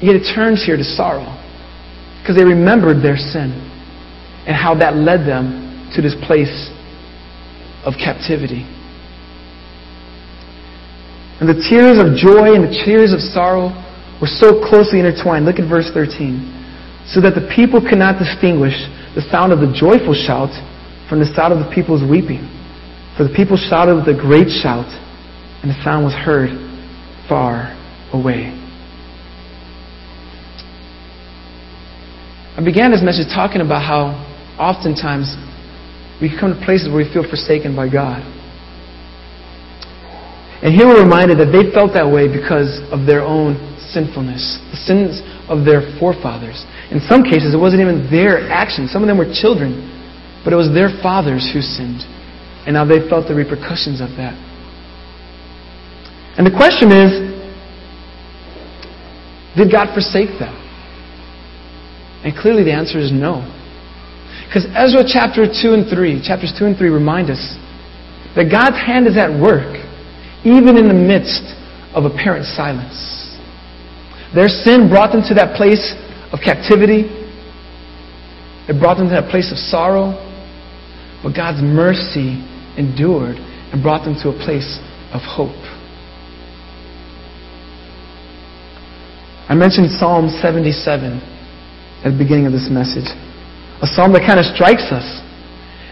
Yet 0.00 0.16
it 0.16 0.24
turns 0.34 0.64
here 0.64 0.76
to 0.76 0.84
sorrow. 0.84 1.28
Because 2.20 2.36
they 2.36 2.44
remembered 2.44 3.04
their 3.04 3.16
sin 3.16 3.52
and 4.48 4.56
how 4.56 4.74
that 4.80 4.96
led 4.96 5.28
them 5.28 5.92
to 5.94 6.02
this 6.02 6.16
place 6.26 6.72
of 7.84 7.94
captivity. 8.00 8.64
And 11.38 11.48
the 11.48 11.60
tears 11.68 12.00
of 12.00 12.16
joy 12.16 12.56
and 12.56 12.64
the 12.64 12.74
tears 12.84 13.12
of 13.12 13.20
sorrow 13.20 13.70
were 14.20 14.30
so 14.30 14.64
closely 14.64 15.00
intertwined. 15.00 15.44
Look 15.44 15.58
at 15.58 15.68
verse 15.68 15.90
13. 15.92 17.06
So 17.06 17.20
that 17.20 17.34
the 17.34 17.46
people 17.54 17.80
could 17.80 17.98
not 17.98 18.18
distinguish 18.18 18.74
the 19.14 19.22
sound 19.30 19.52
of 19.52 19.60
the 19.60 19.70
joyful 19.70 20.14
shout 20.14 20.50
from 21.08 21.20
the 21.20 21.28
sound 21.36 21.52
of 21.54 21.60
the 21.60 21.70
people's 21.70 22.02
weeping. 22.02 22.44
For 23.16 23.24
the 23.24 23.32
people 23.32 23.56
shouted 23.56 23.94
with 23.94 24.08
a 24.08 24.18
great 24.18 24.48
shout, 24.50 24.88
and 25.62 25.70
the 25.70 25.78
sound 25.84 26.04
was 26.04 26.12
heard 26.12 26.50
far 27.28 27.72
away. 28.12 28.52
I 32.56 32.64
began 32.64 32.90
this 32.90 33.04
message 33.04 33.28
talking 33.28 33.60
about 33.60 33.84
how 33.84 34.16
oftentimes 34.58 35.36
we 36.20 36.32
come 36.32 36.56
to 36.56 36.60
places 36.64 36.88
where 36.88 37.04
we 37.04 37.08
feel 37.12 37.28
forsaken 37.28 37.76
by 37.76 37.88
God. 37.88 38.24
And 40.64 40.72
here 40.72 40.88
we're 40.88 41.04
reminded 41.04 41.36
that 41.38 41.52
they 41.52 41.70
felt 41.70 41.92
that 41.92 42.08
way 42.08 42.32
because 42.32 42.80
of 42.90 43.04
their 43.04 43.20
own 43.20 43.60
sinfulness, 43.92 44.58
the 44.70 44.80
sins 44.82 45.22
of 45.48 45.64
their 45.64 45.82
forefathers. 45.98 46.64
In 46.90 47.00
some 47.04 47.22
cases, 47.22 47.54
it 47.54 47.60
wasn't 47.60 47.82
even 47.82 48.10
their 48.10 48.48
actions. 48.50 48.90
Some 48.90 49.02
of 49.02 49.08
them 49.08 49.18
were 49.18 49.28
children, 49.28 49.86
but 50.44 50.52
it 50.52 50.56
was 50.56 50.72
their 50.72 50.90
fathers 51.02 51.48
who 51.52 51.60
sinned. 51.60 52.02
And 52.66 52.74
now 52.74 52.84
they 52.84 53.02
felt 53.08 53.28
the 53.28 53.34
repercussions 53.34 54.00
of 54.00 54.10
that. 54.18 54.34
And 56.36 56.46
the 56.46 56.52
question 56.52 56.92
is 56.92 57.36
did 59.56 59.72
God 59.72 59.94
forsake 59.94 60.38
them? 60.38 60.52
And 62.22 62.36
clearly 62.36 62.62
the 62.62 62.72
answer 62.72 62.98
is 62.98 63.10
no. 63.10 63.40
Because 64.44 64.66
Ezra 64.76 65.02
chapter 65.06 65.48
2 65.48 65.72
and 65.72 65.88
3, 65.88 66.20
chapters 66.20 66.52
2 66.58 66.66
and 66.66 66.76
3 66.76 66.90
remind 66.90 67.30
us 67.30 67.56
that 68.36 68.52
God's 68.52 68.76
hand 68.76 69.06
is 69.06 69.16
at 69.16 69.32
work, 69.32 69.80
even 70.44 70.76
in 70.76 70.88
the 70.88 70.94
midst 70.94 71.56
of 71.94 72.04
apparent 72.04 72.44
silence. 72.44 73.15
Their 74.36 74.52
sin 74.52 74.92
brought 74.92 75.16
them 75.16 75.24
to 75.32 75.34
that 75.40 75.56
place 75.56 75.96
of 76.28 76.44
captivity, 76.44 77.08
it 78.68 78.76
brought 78.76 79.00
them 79.00 79.08
to 79.08 79.16
that 79.16 79.32
place 79.32 79.48
of 79.48 79.56
sorrow, 79.56 80.12
but 81.24 81.32
God's 81.32 81.64
mercy 81.64 82.44
endured 82.76 83.40
and 83.72 83.80
brought 83.80 84.04
them 84.04 84.12
to 84.20 84.28
a 84.28 84.36
place 84.36 84.76
of 85.16 85.24
hope. 85.24 85.56
I 89.48 89.56
mentioned 89.56 89.88
Psalm 89.96 90.28
77 90.28 91.16
at 92.04 92.12
the 92.12 92.18
beginning 92.20 92.44
of 92.44 92.52
this 92.52 92.68
message. 92.68 93.08
A 93.80 93.88
psalm 93.88 94.12
that 94.12 94.28
kind 94.28 94.36
of 94.36 94.44
strikes 94.52 94.92
us. 94.92 95.06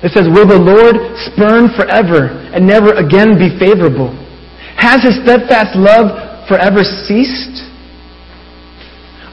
It 0.05 0.13
says, 0.13 0.29
Will 0.29 0.45
the 0.45 0.61
Lord 0.61 1.01
spurn 1.33 1.73
forever 1.73 2.29
and 2.53 2.69
never 2.69 2.93
again 2.93 3.41
be 3.41 3.49
favorable? 3.57 4.13
Has 4.77 5.01
his 5.01 5.17
steadfast 5.25 5.73
love 5.81 6.45
forever 6.45 6.85
ceased? 6.85 7.73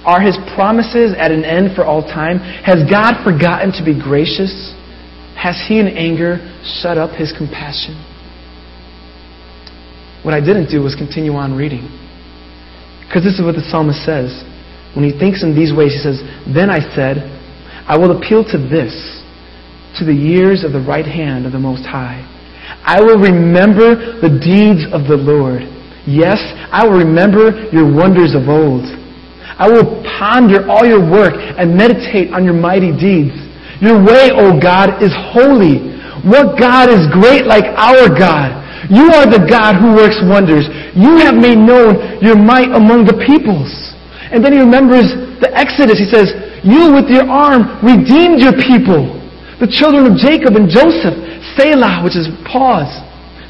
Are 0.06 0.20
his 0.20 0.38
promises 0.56 1.14
at 1.18 1.32
an 1.32 1.46
end 1.46 1.76
for 1.76 1.86
all 1.86 2.02
time? 2.02 2.40
Has 2.66 2.82
God 2.90 3.24
forgotten 3.24 3.72
to 3.78 3.86
be 3.86 3.94
gracious? 3.94 4.74
Has 5.38 5.62
he 5.68 5.80
in 5.80 5.88
anger 5.88 6.42
shut 6.82 6.98
up 6.98 7.12
his 7.18 7.34
compassion? 7.38 7.98
What 10.24 10.34
I 10.34 10.40
didn't 10.40 10.70
do 10.70 10.82
was 10.82 10.96
continue 10.96 11.34
on 11.34 11.56
reading. 11.58 11.86
Because 13.06 13.24
this 13.24 13.38
is 13.38 13.46
what 13.46 13.56
the 13.56 13.66
psalmist 13.70 14.06
says. 14.06 14.44
When 14.96 15.06
he 15.06 15.18
thinks 15.18 15.44
in 15.44 15.56
these 15.56 15.74
ways, 15.74 15.94
he 15.94 16.02
says, 16.02 16.22
Then 16.46 16.70
I 16.70 16.80
said, 16.94 17.26
I 17.88 17.98
will 17.98 18.18
appeal 18.18 18.44
to 18.54 18.58
this, 18.58 18.94
to 19.98 20.06
the 20.06 20.14
years 20.14 20.64
of 20.64 20.74
the 20.74 20.82
right 20.82 21.06
hand 21.06 21.46
of 21.46 21.52
the 21.52 21.60
Most 21.60 21.86
High. 21.86 22.22
I 22.86 23.02
will 23.02 23.18
remember 23.18 24.22
the 24.22 24.30
deeds 24.30 24.86
of 24.94 25.10
the 25.10 25.18
Lord. 25.18 25.62
Yes, 26.06 26.40
I 26.72 26.86
will 26.86 26.98
remember 26.98 27.70
your 27.70 27.86
wonders 27.86 28.34
of 28.34 28.50
old. 28.50 28.86
I 29.58 29.68
will 29.68 30.04
ponder 30.20 30.70
all 30.70 30.86
your 30.86 31.02
work 31.02 31.34
and 31.36 31.76
meditate 31.76 32.34
on 32.34 32.44
your 32.44 32.56
mighty 32.56 32.92
deeds. 32.92 33.36
Your 33.82 33.98
way, 33.98 34.30
O 34.32 34.60
God, 34.60 35.02
is 35.02 35.12
holy. 35.34 35.90
What 36.22 36.60
God 36.60 36.94
is 36.94 37.10
great 37.10 37.50
like 37.50 37.66
our 37.76 38.08
God? 38.08 38.62
You 38.90 39.10
are 39.14 39.26
the 39.26 39.42
God 39.42 39.80
who 39.80 39.96
works 39.98 40.22
wonders. 40.22 40.70
You 40.94 41.18
have 41.26 41.34
made 41.34 41.58
known 41.58 42.22
your 42.22 42.38
might 42.38 42.70
among 42.70 43.10
the 43.10 43.18
peoples. 43.26 43.70
And 44.30 44.46
then 44.46 44.54
he 44.54 44.60
remembers 44.60 45.12
the 45.42 45.50
Exodus. 45.56 45.98
He 45.98 46.08
says, 46.08 46.30
You 46.62 46.94
with 46.94 47.10
your 47.10 47.26
arm 47.26 47.68
redeemed 47.82 48.40
your 48.40 48.54
people, 48.54 49.18
the 49.58 49.68
children 49.68 50.06
of 50.08 50.20
Jacob 50.20 50.56
and 50.56 50.70
Joseph. 50.70 51.18
Selah, 51.58 52.06
which 52.06 52.16
is 52.16 52.30
pause. 52.46 52.92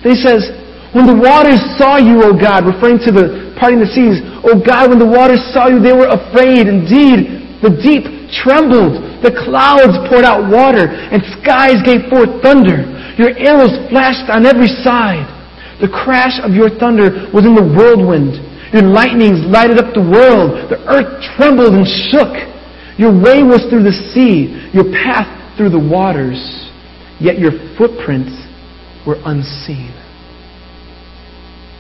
Then 0.02 0.16
he 0.16 0.20
says, 0.20 0.48
When 0.96 1.06
the 1.06 1.16
waters 1.16 1.60
saw 1.76 2.00
you, 2.00 2.24
O 2.24 2.32
God, 2.34 2.66
referring 2.66 3.04
to 3.06 3.12
the 3.12 3.54
parting 3.60 3.78
the 3.84 3.92
seas, 3.92 4.24
O 4.44 4.58
God, 4.58 4.90
when 4.90 5.00
the 5.00 5.06
waters 5.06 5.42
saw 5.54 5.70
you, 5.70 5.78
they 5.80 5.94
were 5.94 6.10
afraid. 6.10 6.66
Indeed, 6.66 7.62
the 7.62 7.70
deep 7.70 8.10
trembled. 8.42 9.22
The 9.22 9.30
clouds 9.30 9.94
poured 10.10 10.26
out 10.26 10.50
water, 10.50 10.90
and 10.90 11.22
skies 11.42 11.78
gave 11.86 12.10
forth 12.10 12.42
thunder. 12.42 12.90
Your 13.22 13.38
arrows 13.38 13.78
flashed 13.94 14.34
on 14.34 14.50
every 14.50 14.70
side. 14.82 15.30
The 15.78 15.90
crash 15.90 16.42
of 16.42 16.58
your 16.58 16.70
thunder 16.70 17.30
was 17.30 17.46
in 17.46 17.54
the 17.54 17.62
whirlwind. 17.62 18.42
Your 18.74 18.84
lightnings 18.84 19.46
lighted 19.46 19.78
up 19.78 19.94
the 19.94 20.02
world. 20.02 20.74
The 20.74 20.82
earth 20.90 21.22
trembled 21.38 21.74
and 21.78 21.86
shook. 21.86 22.34
Your 22.98 23.14
way 23.14 23.44
was 23.46 23.66
through 23.70 23.84
the 23.84 23.94
sea, 24.14 24.70
your 24.74 24.90
path 24.90 25.30
through 25.58 25.70
the 25.70 25.80
waters, 25.80 26.70
yet 27.20 27.38
your 27.38 27.52
footprints 27.78 28.34
were 29.06 29.18
unseen. 29.26 29.94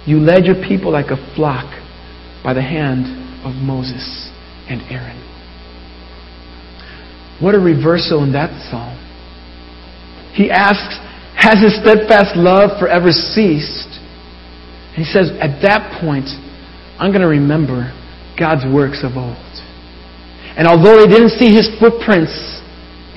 You 0.05 0.19
led 0.19 0.45
your 0.45 0.61
people 0.67 0.91
like 0.91 1.09
a 1.11 1.17
flock 1.35 1.80
by 2.43 2.53
the 2.53 2.61
hand 2.61 3.05
of 3.45 3.55
Moses 3.55 4.29
and 4.69 4.81
Aaron. 4.89 5.17
What 7.41 7.55
a 7.55 7.59
reversal 7.59 8.23
in 8.23 8.33
that 8.33 8.53
psalm. 8.69 8.97
He 10.33 10.51
asks, 10.51 10.97
Has 11.35 11.57
his 11.61 11.75
steadfast 11.81 12.37
love 12.37 12.79
forever 12.79 13.11
ceased? 13.11 13.99
And 14.93 15.03
he 15.03 15.09
says, 15.09 15.31
At 15.41 15.61
that 15.61 15.99
point, 15.99 16.29
I'm 16.99 17.11
going 17.11 17.25
to 17.25 17.33
remember 17.33 17.89
God's 18.37 18.65
works 18.71 19.01
of 19.03 19.17
old. 19.17 19.37
And 20.55 20.67
although 20.67 21.01
they 21.01 21.09
didn't 21.09 21.37
see 21.39 21.49
his 21.49 21.67
footprints 21.79 22.61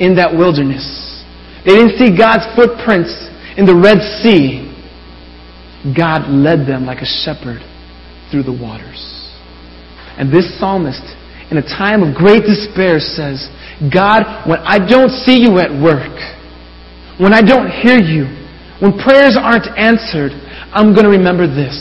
in 0.01 0.17
that 0.17 0.33
wilderness, 0.33 1.23
they 1.67 1.73
didn't 1.77 1.99
see 1.99 2.17
God's 2.17 2.49
footprints 2.57 3.13
in 3.57 3.67
the 3.67 3.75
Red 3.75 4.01
Sea, 4.23 4.73
God 5.97 6.29
led 6.31 6.67
them 6.67 6.87
like 6.87 7.03
a 7.03 7.07
shepherd 7.07 7.61
through 8.31 8.45
the 8.45 8.53
waters. 8.53 9.14
And 10.19 10.33
this 10.33 10.47
psalmist, 10.59 11.03
in 11.51 11.59
a 11.59 11.63
time 11.63 12.03
of 12.03 12.15
great 12.15 12.47
despair, 12.47 12.99
says, 12.99 13.51
God, 13.93 14.49
when 14.49 14.61
I 14.63 14.79
don't 14.79 15.11
see 15.11 15.43
you 15.43 15.59
at 15.59 15.71
work, 15.71 16.15
when 17.19 17.35
I 17.35 17.43
don't 17.43 17.71
hear 17.71 17.99
you, 17.99 18.27
when 18.81 18.99
prayers 18.99 19.39
aren't 19.39 19.67
answered, 19.79 20.33
I'm 20.75 20.95
going 20.95 21.05
to 21.05 21.15
remember 21.15 21.47
this. 21.47 21.77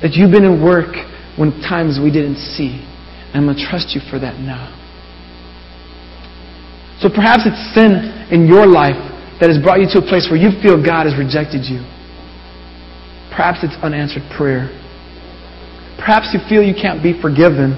That 0.00 0.14
you've 0.14 0.30
been 0.30 0.44
in 0.44 0.62
work 0.62 0.94
when 1.36 1.52
times 1.60 1.98
we 2.02 2.10
didn't 2.10 2.36
see. 2.36 2.84
I'm 3.34 3.44
going 3.44 3.56
to 3.56 3.66
trust 3.68 3.94
you 3.94 4.00
for 4.08 4.18
that 4.18 4.40
now. 4.40 4.72
So 7.00 7.08
perhaps 7.08 7.46
it's 7.46 7.60
sin 7.74 8.26
in 8.32 8.46
your 8.46 8.66
life 8.66 8.98
that 9.40 9.50
has 9.50 9.58
brought 9.62 9.78
you 9.78 9.86
to 9.94 10.02
a 10.02 10.06
place 10.06 10.26
where 10.30 10.40
you 10.40 10.50
feel 10.62 10.82
God 10.82 11.06
has 11.06 11.14
rejected 11.14 11.62
you. 11.62 11.78
Perhaps 13.30 13.62
it's 13.62 13.76
unanswered 13.82 14.26
prayer. 14.34 14.66
Perhaps 15.98 16.30
you 16.32 16.40
feel 16.48 16.62
you 16.62 16.74
can't 16.74 17.02
be 17.02 17.12
forgiven. 17.20 17.74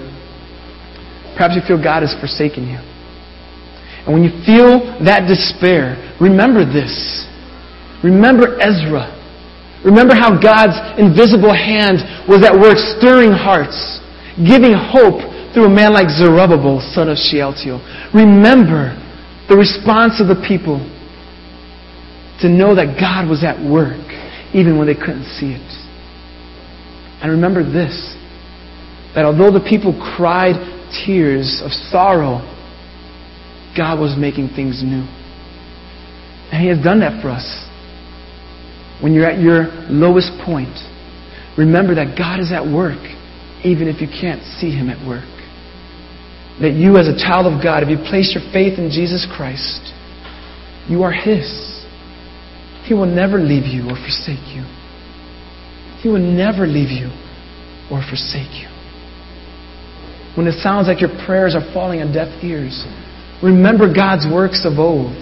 Perhaps 1.35 1.57
you 1.57 1.62
feel 1.66 1.81
God 1.81 2.05
has 2.05 2.12
forsaken 2.21 2.68
you. 2.68 2.79
And 4.05 4.12
when 4.12 4.23
you 4.25 4.31
feel 4.45 4.81
that 5.05 5.25
despair, 5.29 5.97
remember 6.21 6.64
this. 6.64 7.27
Remember 8.05 8.61
Ezra. 8.61 9.09
Remember 9.85 10.14
how 10.14 10.37
God's 10.37 10.77
invisible 11.01 11.53
hand 11.53 12.05
was 12.29 12.45
at 12.45 12.53
work 12.53 12.77
stirring 12.77 13.33
hearts, 13.33 14.01
giving 14.37 14.77
hope 14.77 15.25
through 15.53 15.64
a 15.64 15.73
man 15.73 15.93
like 15.93 16.09
Zerubbabel, 16.09 16.81
son 16.93 17.09
of 17.09 17.16
Shealtiel. 17.16 17.81
Remember 18.12 18.97
the 19.49 19.57
response 19.57 20.21
of 20.21 20.29
the 20.29 20.39
people 20.47 20.79
to 22.41 22.49
know 22.49 22.75
that 22.77 22.97
God 23.01 23.29
was 23.29 23.45
at 23.45 23.59
work 23.61 24.05
even 24.53 24.79
when 24.79 24.87
they 24.87 24.95
couldn't 24.95 25.29
see 25.37 25.57
it. 25.57 25.70
And 27.23 27.33
remember 27.33 27.62
this 27.62 28.16
that 29.14 29.25
although 29.25 29.51
the 29.51 29.64
people 29.68 29.93
cried 30.16 30.55
tears 31.05 31.61
of 31.64 31.73
sorrow, 31.73 32.47
God 33.77 33.99
was 33.99 34.16
making 34.16 34.51
things 34.55 34.83
new. 34.83 35.03
And 36.53 36.62
He 36.62 36.68
has 36.68 36.79
done 36.83 37.01
that 37.01 37.21
for 37.21 37.29
us. 37.29 37.66
When 39.03 39.12
you're 39.12 39.27
at 39.27 39.41
your 39.41 39.66
lowest 39.89 40.31
point, 40.45 40.77
remember 41.59 41.95
that 41.97 42.16
God 42.16 42.39
is 42.39 42.53
at 42.53 42.62
work 42.62 43.03
even 43.64 43.89
if 43.89 44.01
you 44.01 44.09
can't 44.09 44.43
see 44.59 44.71
Him 44.71 44.89
at 44.89 45.05
work 45.07 45.27
that 46.61 46.77
you, 46.77 47.01
as 47.01 47.09
a 47.09 47.16
child 47.16 47.49
of 47.49 47.64
God, 47.64 47.83
if 47.83 47.89
you 47.89 47.97
place 47.97 48.37
your 48.37 48.45
faith 48.53 48.79
in 48.79 48.93
Jesus 48.93 49.25
Christ, 49.25 49.81
you 50.89 51.03
are 51.03 51.12
His. 51.12 51.49
He 52.85 52.93
will 52.93 53.09
never 53.09 53.41
leave 53.41 53.64
you 53.64 53.89
or 53.89 53.97
forsake 53.97 54.45
you. 54.53 54.68
He 56.03 56.09
will 56.09 56.18
never 56.18 56.66
leave 56.66 56.90
you 56.90 57.09
or 57.90 58.03
forsake 58.03 58.55
you. 58.61 58.68
When 60.36 60.46
it 60.46 60.55
sounds 60.62 60.86
like 60.86 61.01
your 61.01 61.11
prayers 61.26 61.55
are 61.55 61.72
falling 61.74 62.01
on 62.01 62.12
deaf 62.12 62.28
ears, 62.42 62.84
remember 63.42 63.92
God's 63.92 64.26
works 64.30 64.64
of 64.64 64.78
old. 64.78 65.18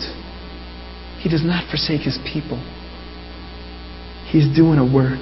He 1.20 1.28
does 1.28 1.44
not 1.44 1.68
forsake 1.70 2.02
His 2.02 2.18
people. 2.30 2.58
He's 4.30 4.46
doing 4.54 4.78
a 4.78 4.84
work. 4.84 5.18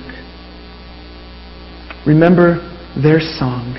Remember 2.07 2.59
their 3.01 3.21
song. 3.21 3.75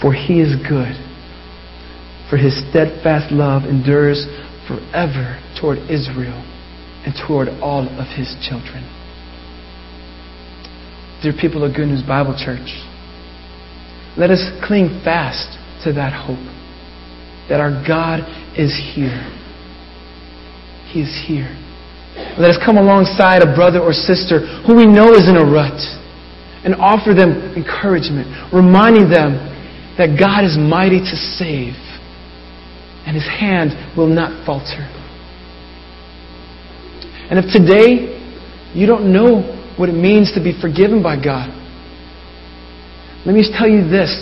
For 0.00 0.12
he 0.12 0.40
is 0.40 0.56
good. 0.68 0.94
For 2.30 2.36
his 2.36 2.56
steadfast 2.70 3.32
love 3.32 3.64
endures 3.64 4.26
forever 4.66 5.38
toward 5.60 5.78
Israel 5.90 6.40
and 7.04 7.14
toward 7.26 7.48
all 7.60 7.86
of 7.86 8.06
his 8.16 8.36
children. 8.40 8.86
Dear 11.22 11.34
people 11.38 11.64
of 11.64 11.76
Good 11.76 11.88
News 11.88 12.02
Bible 12.02 12.32
Church, 12.32 12.80
let 14.16 14.30
us 14.30 14.40
cling 14.64 14.88
fast 15.04 15.52
to 15.84 15.92
that 15.92 16.16
hope 16.16 16.40
that 17.50 17.60
our 17.60 17.76
God 17.86 18.24
is 18.56 18.72
here. 18.72 19.20
He 20.88 21.02
is 21.04 21.12
here. 21.28 21.52
Let 22.40 22.48
us 22.48 22.56
come 22.64 22.78
alongside 22.78 23.42
a 23.42 23.54
brother 23.54 23.80
or 23.80 23.92
sister 23.92 24.40
who 24.64 24.74
we 24.74 24.86
know 24.86 25.12
is 25.12 25.28
in 25.28 25.36
a 25.36 25.44
rut 25.44 25.76
and 26.64 26.74
offer 26.76 27.12
them 27.12 27.52
encouragement, 27.52 28.24
reminding 28.50 29.10
them 29.10 29.36
that 30.00 30.16
God 30.16 30.48
is 30.48 30.56
mighty 30.56 31.00
to 31.00 31.16
save, 31.36 31.76
and 33.04 33.12
his 33.12 33.28
hand 33.28 33.76
will 33.94 34.08
not 34.08 34.46
falter. 34.46 34.88
And 37.28 37.38
if 37.38 37.52
today 37.52 38.16
you 38.72 38.86
don't 38.86 39.12
know 39.12 39.59
what 39.80 39.88
it 39.88 39.96
means 39.96 40.36
to 40.36 40.44
be 40.44 40.52
forgiven 40.52 41.02
by 41.02 41.16
God, 41.16 41.48
let 43.24 43.32
me 43.32 43.40
tell 43.48 43.64
you 43.64 43.88
this. 43.88 44.12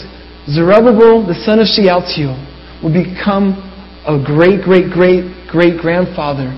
Zerubbabel, 0.47 1.27
the 1.27 1.35
son 1.35 1.59
of 1.59 1.67
Shealtiel, 1.67 2.39
will 2.79 2.95
become 2.95 3.59
a 4.07 4.23
great, 4.23 4.63
great, 4.63 4.87
great, 4.95 5.27
great 5.51 5.83
grandfather 5.83 6.55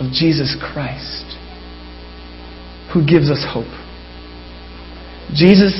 of 0.00 0.08
Jesus 0.16 0.56
Christ, 0.56 1.28
who 2.96 3.04
gives 3.04 3.28
us 3.28 3.44
hope. 3.44 3.68
Jesus 5.36 5.76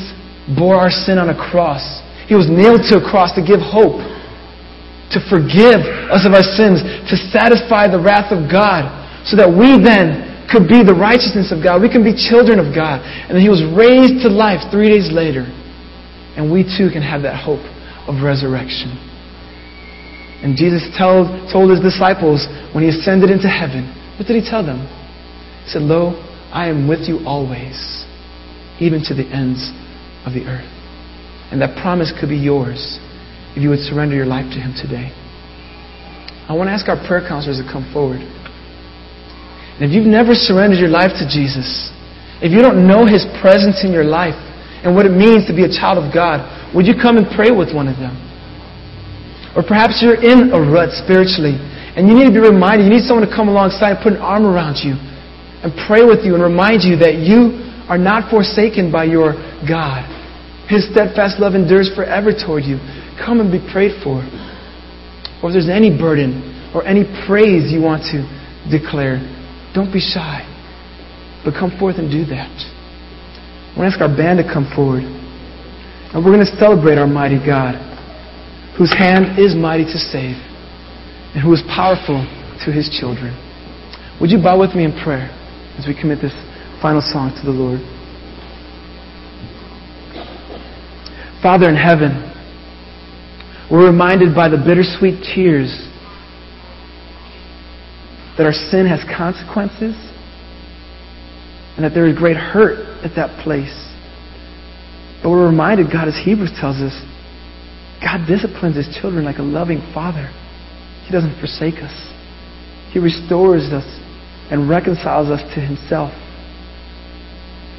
bore 0.52 0.76
our 0.76 0.92
sin 0.92 1.16
on 1.16 1.32
a 1.32 1.36
cross. 1.36 2.04
He 2.28 2.36
was 2.36 2.52
nailed 2.52 2.84
to 2.92 3.00
a 3.00 3.04
cross 3.04 3.32
to 3.36 3.40
give 3.40 3.64
hope, 3.64 4.00
to 5.16 5.18
forgive 5.28 5.80
us 6.12 6.28
of 6.28 6.36
our 6.36 6.44
sins, 6.44 6.84
to 7.08 7.16
satisfy 7.32 7.88
the 7.88 8.00
wrath 8.00 8.28
of 8.28 8.52
God, 8.52 8.92
so 9.24 9.40
that 9.40 9.48
we 9.48 9.80
then 9.80 10.31
could 10.52 10.68
be 10.68 10.84
the 10.84 10.94
righteousness 10.94 11.50
of 11.50 11.64
God. 11.64 11.80
We 11.80 11.88
can 11.88 12.04
be 12.04 12.12
children 12.12 12.60
of 12.60 12.76
God. 12.76 13.00
And 13.00 13.32
then 13.32 13.40
He 13.40 13.48
was 13.48 13.64
raised 13.64 14.20
to 14.22 14.28
life 14.28 14.60
three 14.68 14.92
days 14.92 15.08
later. 15.08 15.48
And 16.36 16.52
we 16.52 16.62
too 16.62 16.92
can 16.92 17.00
have 17.00 17.24
that 17.24 17.40
hope 17.40 17.64
of 18.04 18.20
resurrection. 18.20 18.92
And 20.44 20.56
Jesus 20.56 20.84
told, 20.98 21.32
told 21.48 21.72
His 21.72 21.80
disciples 21.80 22.44
when 22.76 22.84
He 22.84 22.92
ascended 22.92 23.32
into 23.32 23.48
heaven, 23.48 23.88
what 24.20 24.28
did 24.28 24.36
He 24.36 24.44
tell 24.44 24.60
them? 24.60 24.84
He 25.64 25.72
said, 25.72 25.82
Lo, 25.82 26.12
I 26.52 26.68
am 26.68 26.86
with 26.86 27.08
you 27.08 27.24
always, 27.24 28.04
even 28.76 29.00
to 29.08 29.14
the 29.16 29.24
ends 29.32 29.72
of 30.28 30.36
the 30.36 30.44
earth. 30.44 30.68
And 31.48 31.60
that 31.60 31.80
promise 31.80 32.12
could 32.12 32.28
be 32.28 32.36
yours 32.36 33.00
if 33.56 33.62
you 33.62 33.70
would 33.70 33.80
surrender 33.80 34.16
your 34.16 34.28
life 34.28 34.52
to 34.52 34.60
Him 34.60 34.76
today. 34.76 35.12
I 36.48 36.54
want 36.54 36.68
to 36.68 36.72
ask 36.72 36.88
our 36.88 36.98
prayer 37.06 37.24
counselors 37.24 37.56
to 37.60 37.64
come 37.64 37.88
forward. 37.92 38.20
And 39.76 39.88
if 39.88 39.90
you've 39.90 40.08
never 40.08 40.34
surrendered 40.34 40.78
your 40.78 40.92
life 40.92 41.16
to 41.20 41.24
Jesus, 41.24 41.90
if 42.42 42.50
you 42.50 42.60
don't 42.60 42.86
know 42.86 43.06
His 43.06 43.24
presence 43.40 43.84
in 43.84 43.92
your 43.92 44.04
life 44.04 44.36
and 44.84 44.94
what 44.94 45.06
it 45.06 45.14
means 45.14 45.46
to 45.46 45.54
be 45.54 45.64
a 45.64 45.72
child 45.72 45.96
of 45.96 46.12
God, 46.12 46.42
would 46.74 46.86
you 46.86 46.94
come 46.98 47.16
and 47.16 47.26
pray 47.32 47.50
with 47.54 47.70
one 47.70 47.86
of 47.86 47.96
them? 47.96 48.18
Or 49.54 49.62
perhaps 49.62 50.00
you're 50.00 50.18
in 50.18 50.50
a 50.50 50.60
rut 50.60 50.90
spiritually 50.96 51.60
and 51.94 52.08
you 52.08 52.16
need 52.16 52.24
to 52.24 52.34
be 52.34 52.40
reminded, 52.40 52.88
you 52.88 52.92
need 52.92 53.04
someone 53.04 53.26
to 53.26 53.32
come 53.32 53.48
alongside 53.48 53.96
and 53.96 54.02
put 54.02 54.16
an 54.16 54.24
arm 54.24 54.48
around 54.48 54.80
you 54.80 54.96
and 55.62 55.70
pray 55.86 56.02
with 56.02 56.24
you 56.24 56.34
and 56.34 56.42
remind 56.42 56.82
you 56.82 56.96
that 57.04 57.20
you 57.20 57.60
are 57.86 58.00
not 58.00 58.32
forsaken 58.32 58.90
by 58.90 59.04
your 59.04 59.36
God. 59.68 60.08
His 60.66 60.88
steadfast 60.88 61.36
love 61.38 61.54
endures 61.54 61.92
forever 61.94 62.32
toward 62.32 62.64
you. 62.64 62.80
Come 63.20 63.44
and 63.44 63.52
be 63.52 63.60
prayed 63.60 64.00
for. 64.02 64.24
Or 65.44 65.50
if 65.50 65.52
there's 65.52 65.68
any 65.68 65.92
burden 65.92 66.72
or 66.74 66.82
any 66.86 67.04
praise 67.28 67.70
you 67.70 67.82
want 67.84 68.08
to 68.10 68.24
declare, 68.72 69.20
don't 69.74 69.92
be 69.92 70.00
shy. 70.00 70.46
But 71.44 71.54
come 71.54 71.76
forth 71.78 71.96
and 71.98 72.10
do 72.10 72.24
that. 72.26 72.52
I 72.52 73.78
want 73.78 73.90
to 73.90 73.94
ask 73.96 74.00
our 74.00 74.14
band 74.14 74.38
to 74.38 74.46
come 74.46 74.70
forward. 74.76 75.02
And 75.02 76.24
we're 76.24 76.32
going 76.32 76.44
to 76.44 76.56
celebrate 76.60 76.98
our 76.98 77.06
mighty 77.06 77.40
God, 77.40 77.74
whose 78.76 78.92
hand 78.92 79.38
is 79.40 79.56
mighty 79.56 79.84
to 79.84 79.98
save, 79.98 80.36
and 81.34 81.40
who 81.42 81.52
is 81.52 81.62
powerful 81.72 82.20
to 82.64 82.68
his 82.70 82.92
children. 82.92 83.32
Would 84.20 84.30
you 84.30 84.38
bow 84.38 84.60
with 84.60 84.76
me 84.76 84.84
in 84.84 84.92
prayer 85.02 85.32
as 85.78 85.86
we 85.88 85.98
commit 85.98 86.20
this 86.20 86.36
final 86.80 87.00
song 87.00 87.32
to 87.40 87.42
the 87.42 87.50
Lord? 87.50 87.80
Father 91.42 91.68
in 91.68 91.74
heaven, 91.74 92.28
we're 93.70 93.90
reminded 93.90 94.34
by 94.34 94.48
the 94.48 94.58
bittersweet 94.58 95.24
tears 95.34 95.88
that 98.36 98.46
our 98.46 98.52
sin 98.52 98.86
has 98.86 99.00
consequences 99.04 99.94
and 101.76 101.84
that 101.84 101.94
there 101.94 102.06
is 102.06 102.16
great 102.16 102.36
hurt 102.36 102.80
at 103.04 103.16
that 103.16 103.42
place. 103.44 103.72
But 105.22 105.30
we're 105.30 105.46
reminded, 105.46 105.92
God, 105.92 106.08
as 106.08 106.16
Hebrews 106.16 106.52
tells 106.58 106.76
us, 106.76 106.94
God 108.00 108.26
disciplines 108.26 108.76
his 108.76 108.88
children 109.00 109.24
like 109.24 109.38
a 109.38 109.46
loving 109.46 109.80
father. 109.94 110.28
He 111.06 111.12
doesn't 111.12 111.38
forsake 111.38 111.82
us. 111.82 111.94
He 112.90 112.98
restores 112.98 113.72
us 113.72 113.86
and 114.50 114.68
reconciles 114.68 115.28
us 115.28 115.40
to 115.54 115.60
himself. 115.60 116.12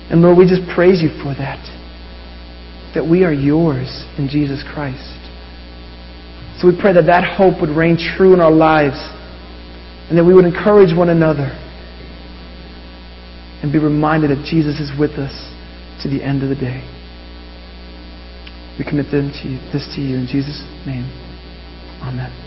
And 0.09 0.21
Lord, 0.21 0.37
we 0.37 0.47
just 0.47 0.63
praise 0.73 1.01
you 1.01 1.09
for 1.21 1.33
that 1.35 1.61
that 2.93 3.05
we 3.05 3.23
are 3.23 3.33
yours 3.33 4.05
in 4.17 4.29
Jesus 4.29 4.63
Christ. 4.73 5.17
So 6.61 6.67
we 6.67 6.79
pray 6.79 6.93
that 6.93 7.07
that 7.07 7.23
hope 7.25 7.59
would 7.59 7.71
reign 7.71 7.97
true 7.97 8.33
in 8.33 8.39
our 8.39 8.51
lives 8.51 8.97
and 10.09 10.17
that 10.17 10.23
we 10.25 10.33
would 10.33 10.45
encourage 10.45 10.95
one 10.95 11.09
another 11.09 11.51
and 13.61 13.71
be 13.71 13.79
reminded 13.79 14.29
that 14.29 14.43
Jesus 14.45 14.79
is 14.79 14.91
with 14.99 15.11
us 15.11 15.33
to 16.03 16.09
the 16.09 16.21
end 16.21 16.43
of 16.43 16.49
the 16.49 16.55
day. 16.55 16.83
We 18.77 18.83
commit 18.83 19.11
them 19.11 19.31
to 19.31 19.47
you, 19.47 19.57
this 19.71 19.87
to 19.95 20.01
you 20.01 20.17
in 20.17 20.27
Jesus' 20.27 20.61
name. 20.85 21.05
Amen. 22.01 22.42